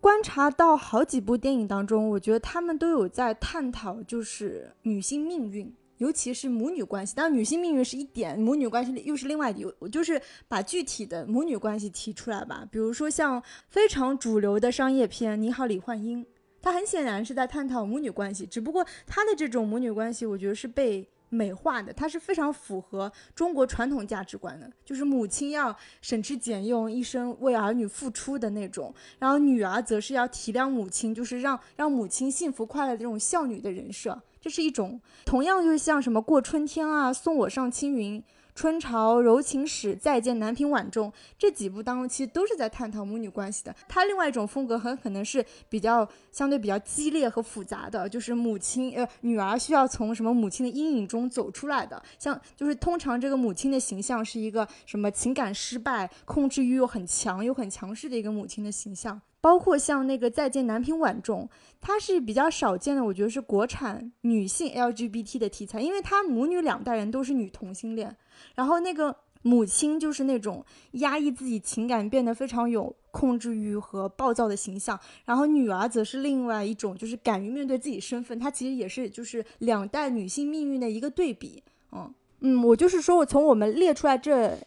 [0.00, 5.74] 观察到好几部电影当中，我觉得他们都有在探讨，就是女性命运。
[6.00, 12.66] 尤其是母女关系，当然女性命运是一点，母女关系又是另外一我就是把具体的母女关系提出来吧。
[12.70, 16.24] 比如说像非常主流的商业片《你好，李焕英》，
[16.62, 34.18] 它很显然是在探讨母女关系，只不过它的这种母女关系，我觉得是被美化的，它是非常符合中国传统价值观的，就是母亲要省吃俭用，一生为儿女付出的那种，然后女儿则是要体谅母亲，就是让让母亲幸福快乐的这种孝女的人设。
[34.40, 38.22] 这是一种，同样就是像什么过春天啊，送我上青云，
[38.54, 43.74] 春潮柔情史，再见南屏晚钟这几部当中，其实都是在探讨母女关系的。
[43.86, 52.02] 它另外一种风格很可能是比较相对比较激烈和复杂的，就是母亲呃女儿需要从什么母亲的阴影中走出来的。
[52.18, 59.20] 像就是通常这个母亲的形象是一个什么情感失败、控制欲又很强又很强势的一个母亲的形象。
[59.40, 61.48] 包括像那个《再见南屏晚钟》，
[61.80, 68.14] 它是比较少见的，我觉得是国产女性 LGBT 的题材，因为她母女两代人都是女同性恋，
[68.54, 81.62] 然后那个母亲就是那种压抑自己情感、变得非常有控制欲和暴躁的形象，然后女儿则是另外一种，就是敢于面对自己身份，她其实也是就是两代女性命运的一个对比。
[81.92, 84.58] 嗯嗯，我就是说我从我们列出来这。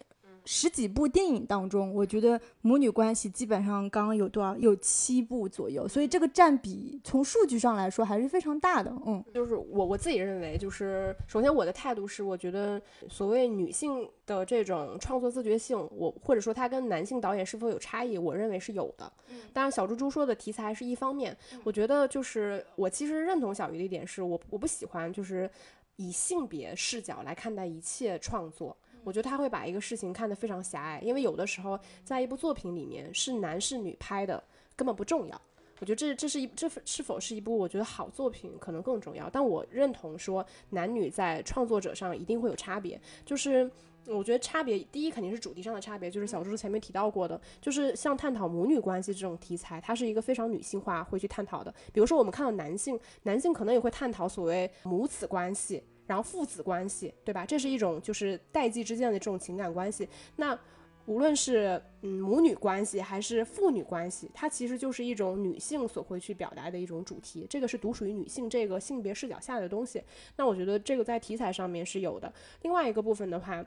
[0.46, 4.56] 十几部电影当中，我觉得母女关系基本上刚刚有多少？
[4.58, 8.94] 有七部左右，所以这个占比从数据上来说还是非常大的。
[9.06, 19.12] 嗯，就是我我自己认为，就是首先我的态度是，我觉得所谓女性的这种创作自觉性，我或者说她跟男性导演是否有差异，我认为是有的。
[19.54, 25.50] 当然，小猪猪说的题材是一方面，我觉得就是我其实认同小鱼的一点是，我我不喜欢就是
[25.96, 28.76] 以性别视角来看待一切创作。
[29.04, 34.44] 我觉得他会把一个事情看得非常狭隘，因为有的时候在一部作品里面是男是女拍的
[34.76, 35.42] 根本不重要。
[35.80, 39.30] 我觉得这这是一这是否是一部我觉得好作品可能更重要。
[39.30, 43.00] 但我认同说男女在创作者上一定会有差别。
[43.26, 43.70] 就是
[44.06, 51.74] 我觉得差别第一肯定是主题上的差别，就是小猪前面提到过的，就是像探讨母女关系这种题材，它是一个非常女性化会去探讨的。
[51.92, 55.84] 比如说我们看到男性，男性可能也会探讨所谓母子关系。
[56.08, 57.46] 然后父子关系，对吧？
[57.46, 60.08] 这是一种就是代际之间的这种情感关系。
[60.36, 60.58] 那
[61.06, 67.46] 无论是嗯母女关系还是父女关系，它其实就是一种女性所会去表达的一种主题。
[67.50, 70.02] 这个是独属于女性这个性别视角下的东西。
[70.38, 72.34] 那我觉得这个在题材上面是有的。
[72.62, 73.64] 另外一个部分的话。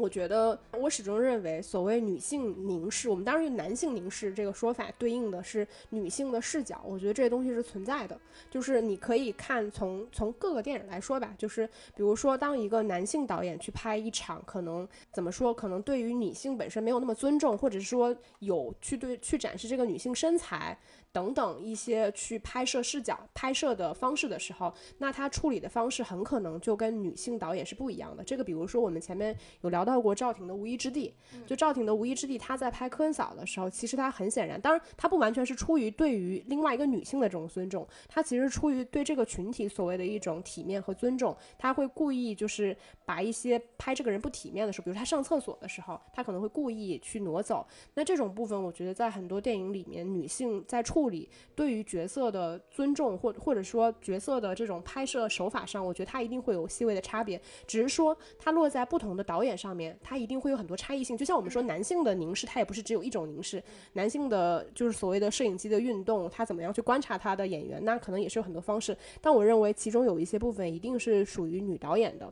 [0.00, 6.80] 我觉得，我始终认为，所谓女性凝视，我们当然用男性凝视这个说法对应的是女性的视角。
[6.86, 8.18] 我觉得这些东西是存在的，
[8.50, 20.78] 就是你可以看从从各个电影来说吧，就是比如说，当一个男性导演去拍一场，可能怎么说，可能对于女性本身没有那么尊重，或者是说有去对去展示这个女性身材。
[21.12, 28.22] 等等一些去拍摄视角、拍摄的方式的时候，那他处理的方式很可能就跟女性导演是不一样的。
[28.22, 31.14] 这个，比如说我们前面有聊到过赵婷的《无依之地》，
[31.46, 47.66] 就赵婷的《无依之地》，她在拍科恩嫂的时候，其实她很显然，当然她不完全是出于对于另外一个女性的这种尊重，她其实出于对这个群体所谓的一种体面和尊重，她会故意就是把一些拍这个人不体面的时候，比如她上厕所的时候，她可能会故意去挪走。
[47.94, 57.40] 那这种部分，我觉得在很多电影里面，女性在处处理，对于角色的尊重，或或者说角色的这种拍摄手法上，我觉得它一定会有细微的差别。
[57.66, 61.16] 只是说它落在不同的导演上面，它一定会有很多差异性。
[61.16, 63.62] 就像我们说男性的凝视，它也不是只有一种凝视，
[63.94, 68.94] 男性的就是所谓的摄影机的运动，他怎么样去观察他的演员，那可能也是有很多方式。
[69.22, 72.30] 但我认为其中有一些部分一定是属于女导演的。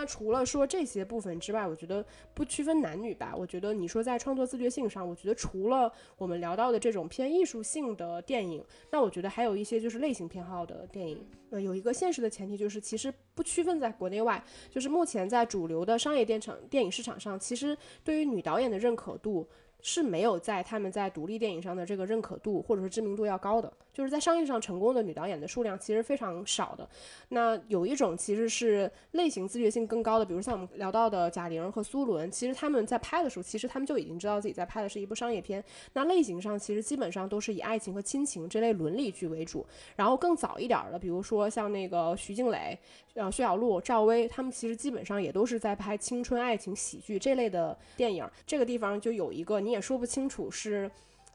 [0.00, 3.34] 那除了说这些部分之外，我觉得不区分男女吧。
[3.36, 11.22] 我觉得你说在创作自觉性上，我觉得除了我们聊到的这种偏艺术性的电影，那我觉得还有一些就是类型偏好的电影。
[11.50, 19.46] 呃，有一个现实的前提就是，其实不区分在国内外，就是目前在主流的商业电场电影市场上，其实对于女导演的认可度。
[19.82, 26.88] 是没有在他们在独立电影上的这个认可度或者是知名度要高的，就是在商业上成功的女导演的数量其实非常少的。
[27.28, 35.62] 那有一种其实是类型自觉性更高的，比如像我们聊到的贾玲和苏伦，其实他们在拍的时候，其实他们就已经知道自己在拍的是一部商业片。
[35.92, 39.66] 那类型上其实基本上都是以爱情和亲情这类伦理剧为主。
[39.96, 42.78] 然后更早一点的，比如说像那个徐静蕾。
[43.14, 48.24] 呃，薛晓璐、赵薇，他们其实基本上也都是在拍青春爱情喜剧这类的电影。
[48.46, 50.88] 这个地方就有一个你也说不清楚是，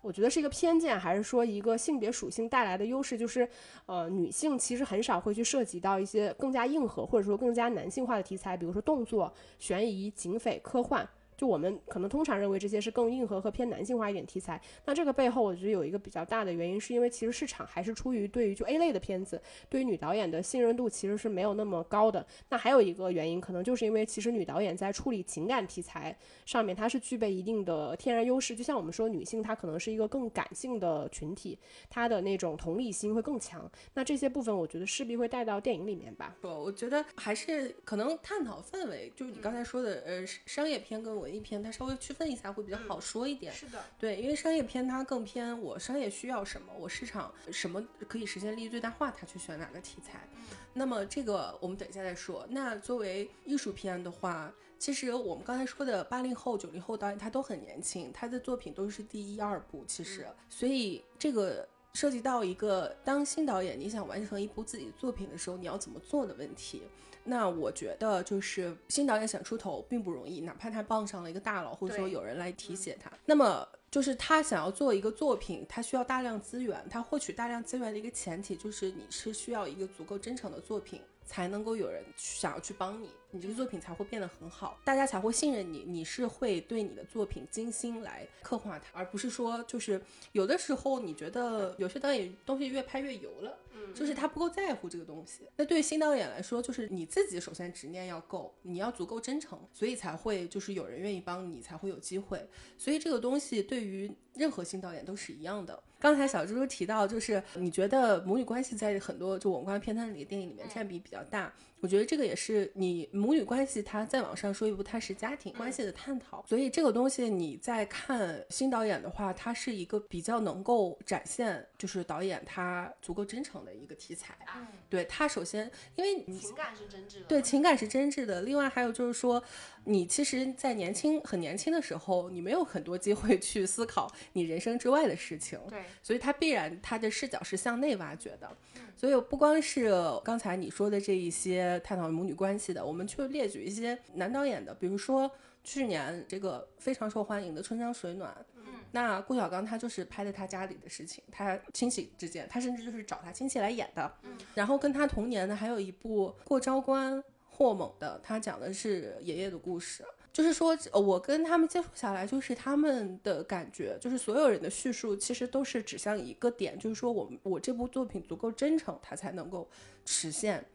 [0.06, 3.50] 我觉得是一个偏见，还是说一个性别属性带来的优势，就是
[3.88, 11.08] 呃，女性其实很少会去涉及到一些更加硬核或者说更加男性化的题材，比如说动作、悬疑、警匪、科幻。
[11.38, 22.26] 就我们可能通常认为这些是更硬核和偏男性化一点题材，那这个背后我觉得有一个比较大的原因，是因为其实市场还是出于对于就 A 类的片子，对于女导演的信任度其实是没有那么高的。
[22.50, 28.56] 那还有一个原因，可能就是因为其实女导演在处理情感题材上面，她是具备一定的天然优势。
[28.56, 33.70] 就像我们说女性，她可能是一个更感性的群体，她的那种同理心会更强。
[33.94, 36.34] 那这些部分我觉得势必会带到电影里面吧。
[36.42, 41.25] 我我觉得还是可能探讨氛围，就是你刚才说的，呃，商业片跟我。
[41.26, 50.28] 文艺片它稍微区分一下会比较好说一点，是的，对，因为商业片它更偏我商业需要什么，我市场什么可以实现利益最大化，它去选哪个题材。
[50.74, 52.46] 那么这个我们等一下再说。
[52.52, 66.84] 那作为艺术片的话，其实我们刚才说的八零后、九零后导演他都很年轻，他的作品都是第一二部，其实，所以这个涉及到一个当新导演你想完成一部自己的作品的时候，你要怎么做的问题。
[67.26, 73.12] 那我觉得就是新导演想出头并不容易，哪怕他傍上了一个大佬，或者说有人来提携他。
[73.26, 76.86] 那么就是他想要做一个作品，他需要大量资源。
[76.90, 83.10] 他获取大量资源的一个前提就是你是需要一个足够真诚的作品，才能够有人想要去帮你。
[83.32, 85.84] 你这个作品才会变得很好，大家才会信任你。
[85.86, 95.42] 你是会对你的作品精心来刻画它，而不是说就是有的时候你觉得有些导演东西越拍越油了，嗯，就是他不够在乎这个东西。
[95.58, 102.48] 那对于新导演来说，就是你自己首先执念要够，你要足够真诚，所以才会就是有人愿意帮你，才会有机会。
[102.78, 105.84] 所以这个东西对于任何新导演都是一样的。
[106.06, 111.52] 刚才小猪猪提到，就是你觉得母女关系在很多就我们刚才片段里的电影里面占比比较大。
[111.86, 116.44] 我觉得这个也是你母女关系，它再往上说一步，它是家庭关系的探讨。
[116.48, 124.36] 所以这个东西你在看新导演的话，它是一个比较能够展现，就是导演他足够真诚的一个题材。
[124.56, 128.42] 嗯，对他首先，因为情感是真挚的，对情感是真挚的。
[128.42, 129.44] 另外还有就是说，
[129.84, 135.60] 你其实，在年轻很年轻的时候，你没有很多机会去思考你人生之外的事情。
[135.70, 138.50] 对，所以他必然他的视角是向内挖掘的。
[138.96, 139.92] 所以不光是
[140.24, 145.30] 刚才你说的这一些探讨母女关系的，我们去列举一些男导演的，比如说
[145.64, 157.18] 去年这个非常受欢迎的《春江水暖》，嗯，那顾晓刚他就是拍的他家里的事情，他亲戚之间，他甚至就是找他亲戚来演的，嗯，然后跟他同年的还有一部《过昭关》，
[157.50, 160.06] 霍猛的，他讲的是爷爷的故事。
[160.36, 169.66] 就是说，我跟他们接触下来，就是他们的感觉，就是所有人的叙述其实都是指向一个点，就是说我我这部作品足够真诚，它才能够
[170.04, 170.66] 实现。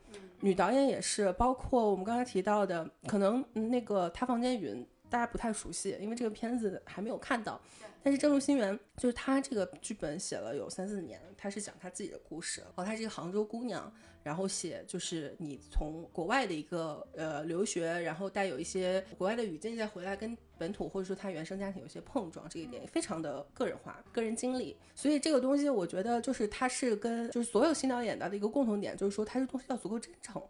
[0.41, 7.61] 女导演也是，包括我们刚才提到的，可能那个他房间云大家不太熟悉，因为这个片子还没有看到。
[8.03, 12.63] 但是《正路心缘》就是他这个剧本写了有三四年，他是讲他自己的故事。
[12.77, 13.93] 哦，她是一个杭州姑娘。
[14.23, 24.77] 然后写就是你从国外的一个呃留学，然后带有一些国外的语境再回来跟本土或者说他原生家庭有些碰撞，这一点非常的个人化、个人经历。
[24.95, 30.43] 所以这个东西我觉得就是它是跟就是所有新导演的一个共同点，就是说它这东西要足够真诚。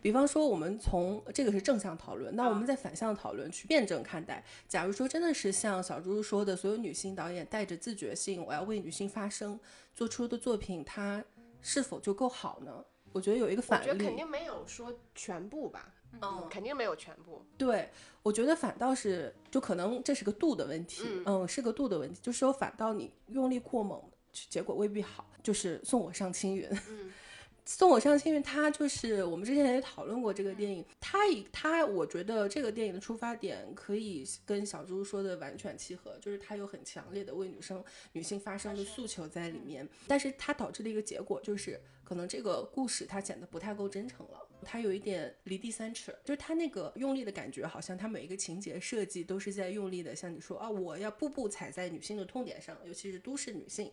[0.00, 4.42] 比方说我们从这个是正向讨论，那我们在反向讨论去辩证看待。
[4.66, 9.60] 假如说真的是像小猪说的，所有女性导演带着自觉性，我要为女性发声，
[9.94, 11.22] 做出的作品它
[11.60, 12.82] 是否就够好呢？
[13.12, 17.44] 我觉得有一个反，我觉得肯定没有说全部吧，嗯，肯定没有全部。
[17.58, 17.88] 对，
[18.22, 22.18] 我觉得反倒是，就可能这是个度的问题，嗯，是个度的问题。
[22.22, 25.26] 就是说，反倒你用力过猛，结果未必好。
[25.42, 27.10] 就是送我上青云，嗯
[27.64, 37.82] 送我上青云，它就是我们之前也讨论过这个电影，它以它我觉得这个电影的出发点可以跟小猪说的完全契合，就是它有很强烈的为女生
[38.12, 41.80] 女性发声的诉求在里面，但是它导致的一个结果就是，
[42.10, 44.48] 可能这个故事它显得不太够真诚了。
[44.64, 53.92] 它有一点离地三尺，就是它那个用力的感觉，好像它每一个情节设计都是在用力的，像你说啊，我要步步踩在女性的痛点上，尤其是都市女性，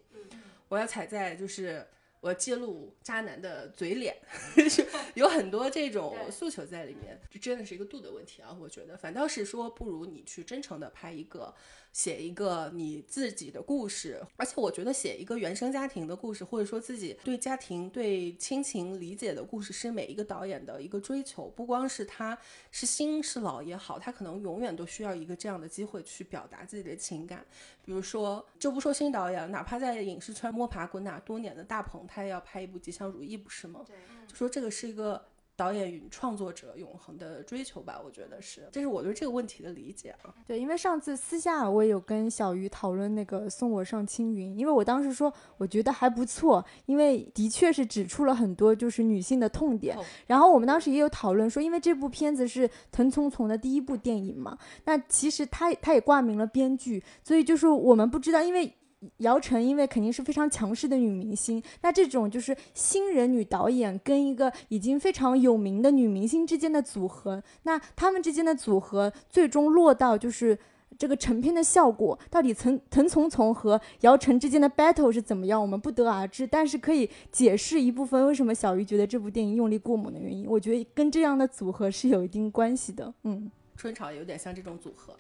[0.68, 1.86] 我要踩在就是
[2.20, 4.18] 我要揭露渣男的嘴脸，
[4.58, 8.52] 就是有很多这种诉求在里面，这真的是一个度的问题啊！
[8.60, 11.54] 我觉得反倒是说，不如你去真诚的拍一个，
[11.98, 22.38] 写一个你自己的故事，而且我觉得写一个原生家庭的故事，或者说自己对家庭、对亲情理解的故事，是每一个导演的一个追求，不光是他
[22.70, 27.44] 是新是老也好，他可能永远都需要一个这样的机会去表达自己的情感。
[27.84, 33.84] 比如说，就不说新导演，哪怕在影视圈摸爬滚打多年的大鹏，他也要拍一部《吉祥如意》，不是吗？
[34.28, 35.26] 就说这个是一个
[35.58, 40.32] 导演与创作者永恒的追求吧，我觉得是，这是我对这个问题的理解啊。
[40.46, 50.06] 对，因为上次私下我也有跟小鱼讨论那个《送我上青云》，因为我当时说我觉得还不错，因为的确是指出了很多就是女性的痛点痛。
[50.28, 54.56] 然后我们当时也有讨论说，因为这部片子是藤丛丛的第一部电影嘛，
[54.86, 58.72] 那其实他他也挂名了编剧，所以就是我们不知道，因为。
[59.18, 70.58] 姚晨因为肯定是非常强势的女明星，那这种就是新人女导演跟一个已经非常有名的女明星之间的组合，那他们之间的组合最终落到就是
[70.98, 76.48] 这个成片的效果，到底藤藤丛丛和姚晨之间的 battle 是怎么样，我们不得而知。
[76.48, 83.14] 但是可以解释一部分为什么小鱼觉得这部电影用力过猛的原因，我觉得跟这样的组合是有一定关系的。
[83.26, 85.14] 嗯，春潮有点像这种组合。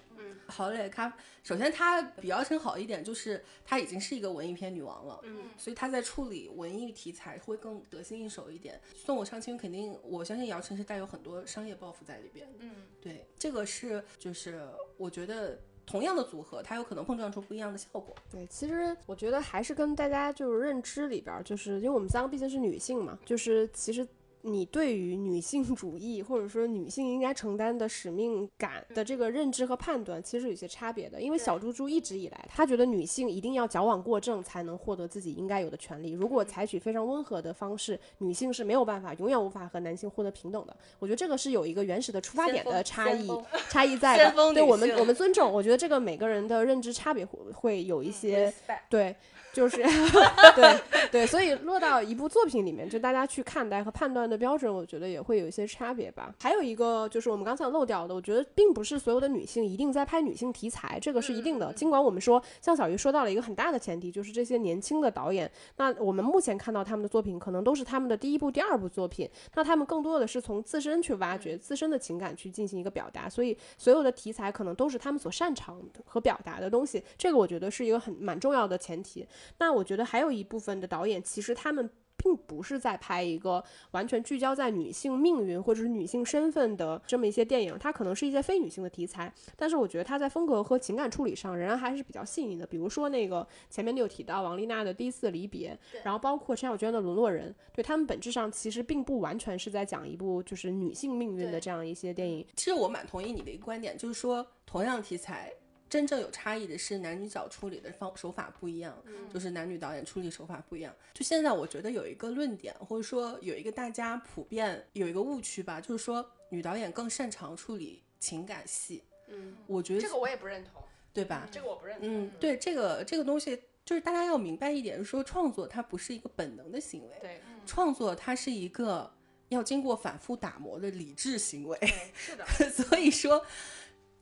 [0.48, 8.80] 嗯，郝蕾她首先她比姚晨好一点，就是她已经是一个文艺片女王了，嗯，所以她在处理文艺题材会更得心应手一点。
[8.96, 12.72] 送我上青云肯定，我相信姚晨是带有很多商业抱负在里边，嗯，
[13.02, 14.68] 对，这个是就是
[14.98, 18.16] 我觉得同样的组合，它有可能碰撞出不一样的效果。
[18.30, 24.08] 对，其实我觉得还是跟大家就是认知里边儿，就是因为我们三个毕竟是女性嘛，就是其实。
[24.48, 31.22] 你对于女性 主义或者说女性应该承担的使命感的这个认知和判断，其实有些差别的。
[31.22, 36.12] 因为小猪猪一直以来，他觉得女性一定要矫枉过正才能获得自己应该有的权利。
[36.12, 40.76] 如果采取非常温和的方式，女性是没有办法，永远无法和男性获得平等的。
[41.00, 43.30] 我觉得这个是有一个原始的出发点的差异，
[43.70, 44.54] 差异在的。
[44.54, 45.52] 对我们，我们尊重。
[45.52, 48.54] 我觉得这个每个人的认知差别会会有一些。
[48.90, 49.16] 对，
[49.58, 49.78] 就是
[50.56, 50.80] 对
[51.12, 56.32] 对，所以落到一部作品里面，就大家去看待和判断的标准，我觉得也会有一些差别吧。
[56.40, 61.74] 还有一个就是我们刚才漏掉的，我觉得并不是所有的女性一定在拍女性题材，这个是一定的。
[61.74, 77.04] 尽管我们说，像小鱼说到了一个很大的前提，就是这些年轻的导演，那我们目前看到他们的作品，可能都是他们的第一部、第二部作品，那他们更多的是从自身去挖掘自身的情感去进行一个表达，所以所有的题材可能都是他们所擅长的和表达的东西。
[77.18, 79.26] 这个我觉得是一个很蛮重要的前提。
[79.60, 92.66] 那我觉得还有一部分的导演，其实他们并不是在拍一个完全聚焦在女性命运或者是女性身份的这么一些电影，它可能是一些非女性的题材，但是我觉得它在风格和情感处理上仍然还是比较细腻的。
[92.66, 102.44] 比如说那个前面你有提到王丽娜的《第一次离别》，然后包括陈小娟的《沦落人》，对他们本质上其实并不完全是在讲一部就是女性命运的这样一些电影。
[102.56, 105.54] 其实我蛮同意你的一个观点，就是说同样题材。
[105.90, 108.96] 真正有差异的是男女角处理的方手法不一样，
[109.34, 110.94] 就是男女导演处理手法不一样。
[111.14, 119.04] 就现在我觉得有一个论点，或者说有一个大家普遍有一个误区吧，就是说女导演更擅长处理情感戏。
[119.30, 120.82] 嗯，我觉得这个我也不认同，
[121.14, 121.48] 对吧？
[121.52, 129.12] 这个我不认同嗯，对这个这个东西，就是大家要明白一点，说创作它不是一个本能的行为，对，创作它是一个
[129.50, 131.78] 要经过反复打磨的理智行为。
[132.14, 133.46] 是的， 所以说，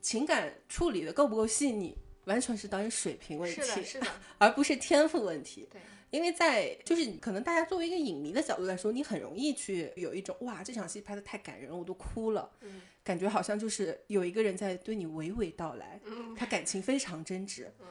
[0.05, 4.05] 情感处理的够不够细腻，完全是导演水平问题，是的，
[4.37, 5.67] 而不是天赋问题。
[5.71, 5.81] 对，
[6.11, 17.65] 因为在就是可能大家作为一个影迷的角度来说，你很容易去有一种哇，这场戏拍的太感人了，我都哭了，嗯感觉好像就是有一个人在对你娓娓道来，嗯他感情非常真挚。
[17.79, 17.87] 嗯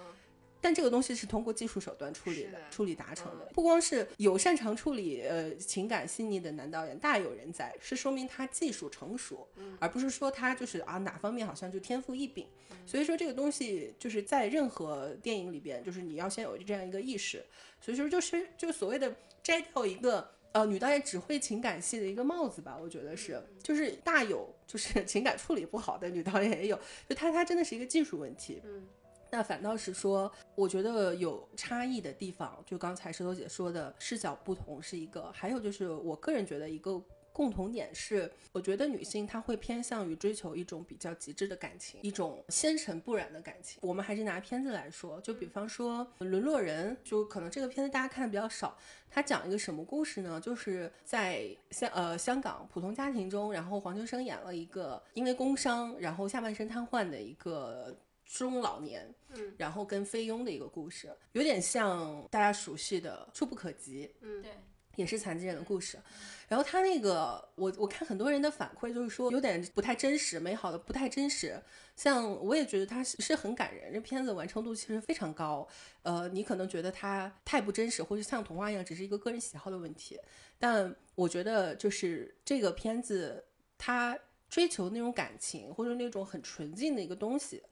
[0.65, 3.45] 但这个东西是通过技术手段处理的处理达成的。
[3.53, 12.47] 不光是有擅长处理呃情感细腻的男导演大有人在，是说明他技术成熟，嗯而不是说他就是啊哪方面好像就天赋异禀。
[12.87, 17.45] 所以说这个东西就是在任何电影里边，就是你要先有这样一个意识。
[17.79, 20.33] 所以说就是就所谓的摘掉一个。
[20.55, 28.63] 呃，女导演只会情感戏的一个帽子吧，我觉得是，就是大有就是情感处理不好的女导演也有，就她她真的是一个技术问题。
[28.63, 28.87] 嗯，
[29.31, 37.03] 那反倒是说，我觉得有差异的地方，就刚才石头姐说的视角不同是一个，还有就是我个人觉得一个
[37.33, 43.81] 共同点是，我觉得女性她会偏向于追求一种比较极致的感情，一种纤尘不染的感情。
[43.83, 48.79] 我们还是拿片子来说，就比方说《沦落人》，就可能这个片子大家看的比较少。
[49.11, 50.41] 它讲一个什么故事呢？
[50.41, 64.51] 就是在香呃香港普通家庭中，然后黄秋生演了一个因为工伤，然后下半身瘫痪的一个中老年，嗯，然后跟菲佣的一个故事，有点像大家熟悉的《触不可及》，嗯对，
[64.97, 65.99] 也是残疾人的故事。
[66.47, 71.61] 然后他那个，我我看很多人的反馈就是说有点不太真实，美好的不太真实。
[71.97, 75.67] 像我也觉得他是是很感人，这片子完成度其实非常高。
[76.03, 80.19] 呃，你可能觉得它太不真实，或者像童话一样，只是一个个人喜好的问题。
[80.59, 83.45] 但我觉得就是这个片子，
[83.79, 84.19] 它
[84.49, 87.63] 追求那种感情或者那种很纯净的一个东西，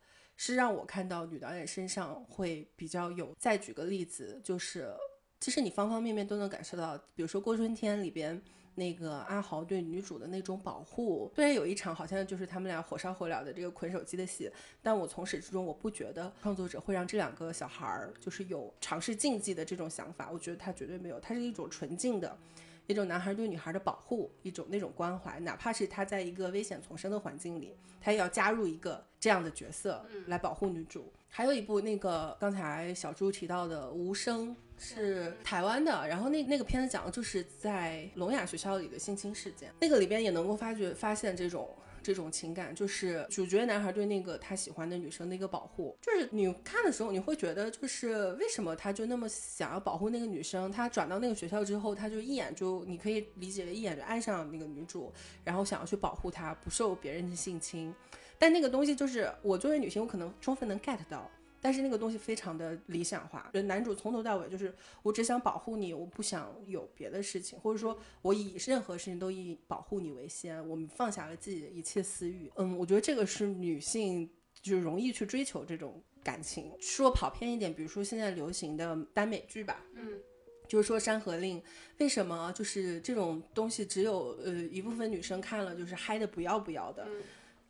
[0.45, 3.33] 是让我看到女导演身上会比较有。
[3.39, 4.93] 再举个例子，就是
[5.39, 8.43] 其实你方方面面都能感受到，比如说《过春天》里边。
[8.75, 22.35] 那个阿豪对女主的那种保护，虽然有一场好像就是他们俩火烧火燎的这个捆手机的戏，但我从始至终我不觉得创作者会让这两个小孩儿就是有尝试禁忌的这种想法，我觉得他绝对没有，它是一种纯净的。
[22.87, 31.13] 一种男孩对女孩的保护，一种那种关怀，哪怕是他在一个危险丛生的环境里，他也要加入一个这样的角色来保护女主。
[31.29, 41.69] 还有一部那个刚才小朱提到的《无声》，是台湾的，然后那那个片子讲的就是在聋哑学校里的性侵事件，那个里边也能够发觉发现这种。
[42.03, 50.71] 这种情感就是主角男孩对那个他喜欢的女生的一个保护，就是你看的时候你会觉得，就是为什么他就那么想要保护那个女生？
[50.71, 55.13] 他转到那个学校之后，他就一眼就你可以理解为一眼就爱上那个女主，
[55.45, 57.95] 然后想要去保护她不受别人的性侵。
[58.39, 61.31] 但那个东西就是我作为女性，我可能充分能 get 到。
[61.65, 72.51] 但是那个东西非常的理想化，就男主从头到尾就是我只想保护你，我不想有别的事情，或者说我以任何事情都以保护你为先，我们放下了自己的一切私欲。
[72.57, 74.29] 嗯，我觉得这个是女性
[74.61, 76.73] 就是容易去追求这种感情。
[76.81, 80.19] 说跑偏一点，比如说现在流行的耽美剧吧，嗯，
[80.67, 81.61] 就是说《山河令》，
[81.99, 87.07] 为什么就是这种东西只有呃一部分女生看了就是嗨的不要不要的？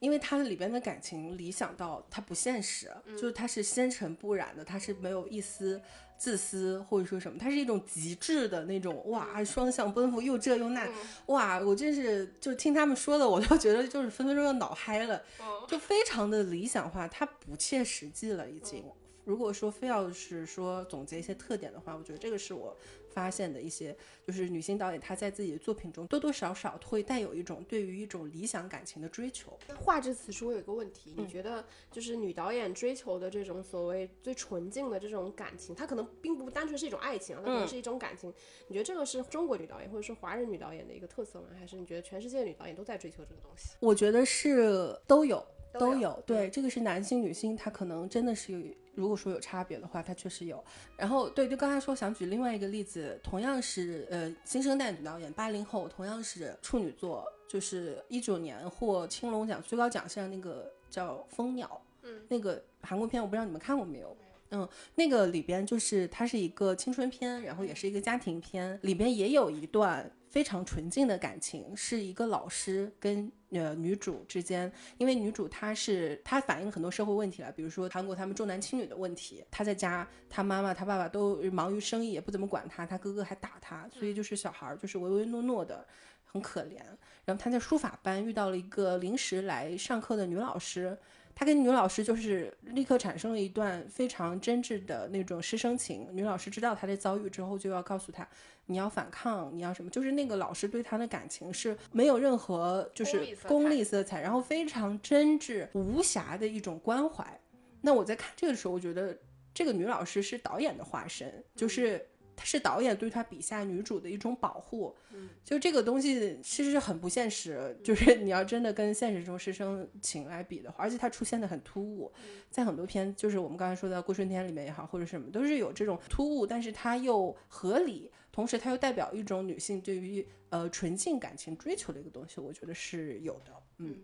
[0.03, 5.80] 因为它里边的感情理想到它不现实，就是它是纤尘不染的，它是没有一丝
[6.18, 10.90] 自私或者说什么，它是一种极致的那种哇，双向奔赴又这又那，
[11.26, 15.22] 哇，我真是就听他们说的，我都觉得就是分分钟要脑嗨了，
[15.68, 18.84] 就非常的理想化，它不切实际了已经。
[19.24, 22.76] 如果说非要是说总结一些特点的话，我觉得这个是我
[23.12, 23.96] 发现的一些，
[24.26, 29.56] 就是女性导演她在自己的作品中多多少少会带有一种对于一种理想感情的追求。
[29.76, 38.32] 画至此处我有一个问题，嗯你觉得就是女导演追求的这种所谓最纯净的这种感情，它可能并不单纯是一种爱情，啊它可能嗯是一种感情。
[38.66, 41.46] 你觉得这个是中国女导演或者说华人女导演的一个特色吗？
[41.58, 43.76] 还是你觉得全世界女导演都在追求这个东西？
[43.78, 45.44] 我觉得是都有。
[45.78, 50.62] 都有，对，这个是男性、女性，他可能真的是有，如果说有差别的话，它确实有。
[50.96, 61.66] 然后，对，就刚才说想举另外一个例子，同样是呃新生代女导演，八零后，同样是处女座，就是一九年获青龙奖最高奖项那个叫《蜂鸟》，
[62.02, 64.16] 嗯，那个韩国片，我不知道你们看过没有？
[64.54, 85.87] 嗯，那个里边就是它是一个青春片，然后也是一个家庭片，里边也有一段非常纯净的感情，是一个老师跟呃女主之间，因为女主她是她反映很多社会问题了，比如说韩国他们重男轻女的问题，她在家，她妈妈她爸爸都忙于生意，也不怎么管她，她哥哥还打她，所以就是小孩儿就是唯唯诺诺的，
[86.24, 86.78] 很可怜。
[87.26, 90.99] 然后她在书法班遇到了一个临时来上课的女老师。
[91.35, 96.07] 她跟女老师就是立刻产生了一段非常真挚的那种师生情。
[96.12, 98.28] 女老师知道她的遭遇之后，就要告诉她，
[98.72, 99.90] 你要反抗，你要什么？
[99.90, 107.40] 就是那个老师对他的感情是没有任何就是功利色彩然后非常真挚无瑕的一种关怀。
[107.82, 109.16] 那我在看这个时候，我觉得
[109.52, 114.96] 这个女老师是导演的化身，就是她是导演对她笔下女主的一种保护。
[115.12, 122.10] 嗯，就这个东西其实很不现实，就是你要真的跟现实中师生情来比的话，而且它出现的很突兀，
[122.50, 133.53] 在很多片，就是我们刚才说的《过春天》里面也好，或者什么，都是有这种突兀，但是它又合理，同时它又代表一种女性对于呃纯净感情追求的一个东西，我觉得是有的。
[133.78, 133.97] 嗯，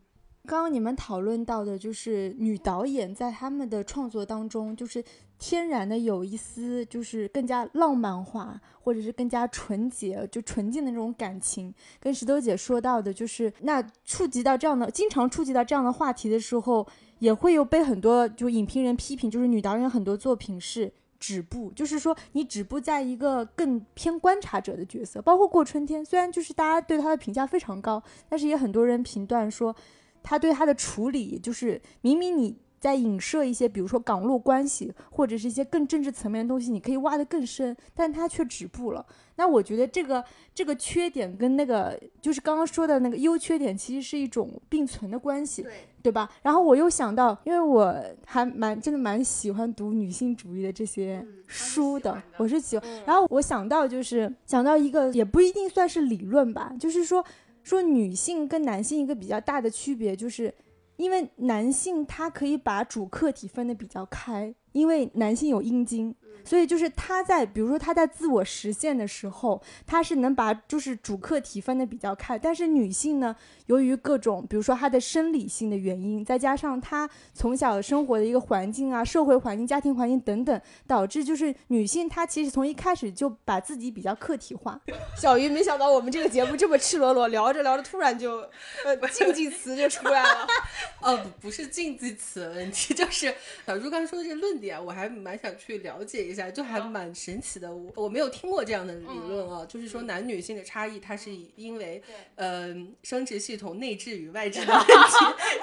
[0.44, 5.02] 刚刚你们讨论到的，就是女导演在他们的创作当中，就是
[5.38, 11.74] 天然的有一丝，就是更加浪漫化，或者是更加纯洁，就纯净的那种感情。
[11.98, 16.86] 跟石头姐说到的，就是那触及到这样的，经常触及到这样的话题的时候，
[17.20, 20.92] 也会有被很多就影评人批评，就是女导演很多作品是。
[21.18, 29.74] 止步，就是说你止步在一个更偏观察者的角色，包括过春天，虽然就是大家对他的评价非常高，但是也很多人评断说，
[30.22, 39.04] 他对他的处理，就是明明你在影射一些，比如说港陆关系，或者是一些更政治层面的东西，你可以挖得更深，但他却止步了。
[39.36, 40.24] 那我觉得这个
[40.54, 45.72] 这个缺点跟那个就是刚刚说的那个优缺点，其实是一种并存的关系，对
[46.02, 46.28] 对吧？
[46.42, 47.94] 然后我又想到，因为我
[48.26, 52.88] 还蛮真的蛮喜欢读女性主义的这些书的，我是喜欢。
[53.04, 57.24] 然后我想到就是想到一个也不一定算是理论吧，就是说
[57.62, 60.52] 说女性跟男性一个比较大的区别，就是
[60.98, 66.14] 因为男性他可以把主客体分得比较开，因为男性有阴茎。
[66.44, 72.38] 所以就是他在，比如说他在自我实现的时候，他是能把就是主客体分的比较开。
[72.38, 84.80] 但是女性呢，由于各种，比如说她的生理性的原因，再加上她从小生活的一个环境啊、社会环境、家庭环境等等，导致就是女性她其实从一开始就把自己比较客体化。
[85.16, 88.48] 小鱼，没想到我们这个节目这么赤裸裸，聊着聊着突然就，
[88.86, 90.46] 呃，禁忌词就出来了。
[91.02, 93.34] 哦，不不是禁忌词的问题，就是
[93.66, 96.50] 小猪刚才说的这个论点，我还蛮想去了解一下。
[96.50, 102.02] 就还蛮神奇的，我我没有听过这样的理论啊，就是说男女性的差异，它是因为
[102.34, 104.88] 呃生殖系统内置与外置的问题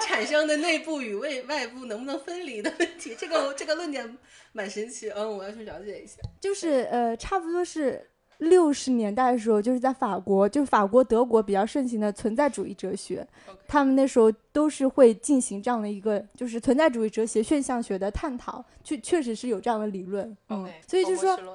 [0.00, 3.16] 产生的内部与外外部能不能分离的问题。
[3.18, 4.16] 这个这个论点
[4.52, 6.16] 蛮神奇，嗯，我要去了解一下。
[6.40, 13.26] 就是呃，差不多是六十年代的时候，就是在法国，就是法国、德国比较盛行的存在主义哲学，
[13.66, 21.36] 他们那时候都是会进行这样的一个，就是存在主义哲学现象学的探讨，确确实是有这样的理论，嗯，所以就说，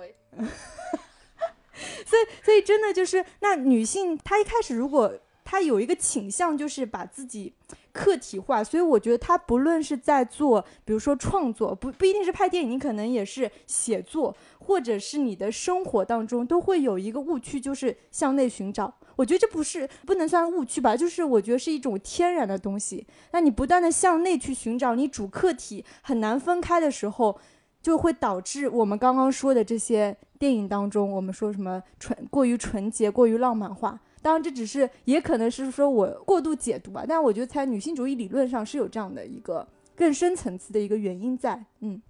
[2.05, 5.11] 所以所以真的就是，那女性她一开始如果
[5.51, 7.53] 他有一个倾向，就是把自己
[7.91, 14.33] 客体化，所以我觉得他不论是在做，比如说创作，不不一定是拍电影，你可能也是写作。
[14.59, 18.93] 或者是你的生活当中都会有一个误区，就是向内寻找。
[19.17, 23.05] 我觉得这不是不能算误区吧，就是我觉得是一种天然的东西。
[23.33, 27.37] 那你不断的向内去寻找，你主客体很难分开的时候，
[27.81, 33.99] 就会导致我们刚刚说的这些电影当中，我们说什么纯过于纯洁、过于浪漫化。
[34.21, 37.05] 当然，这只是也可能是说我过度解读吧。
[37.07, 41.65] 但我觉得在女性主义理论上是有这样的一个更深层次的一个原因在。
[41.81, 42.01] 嗯。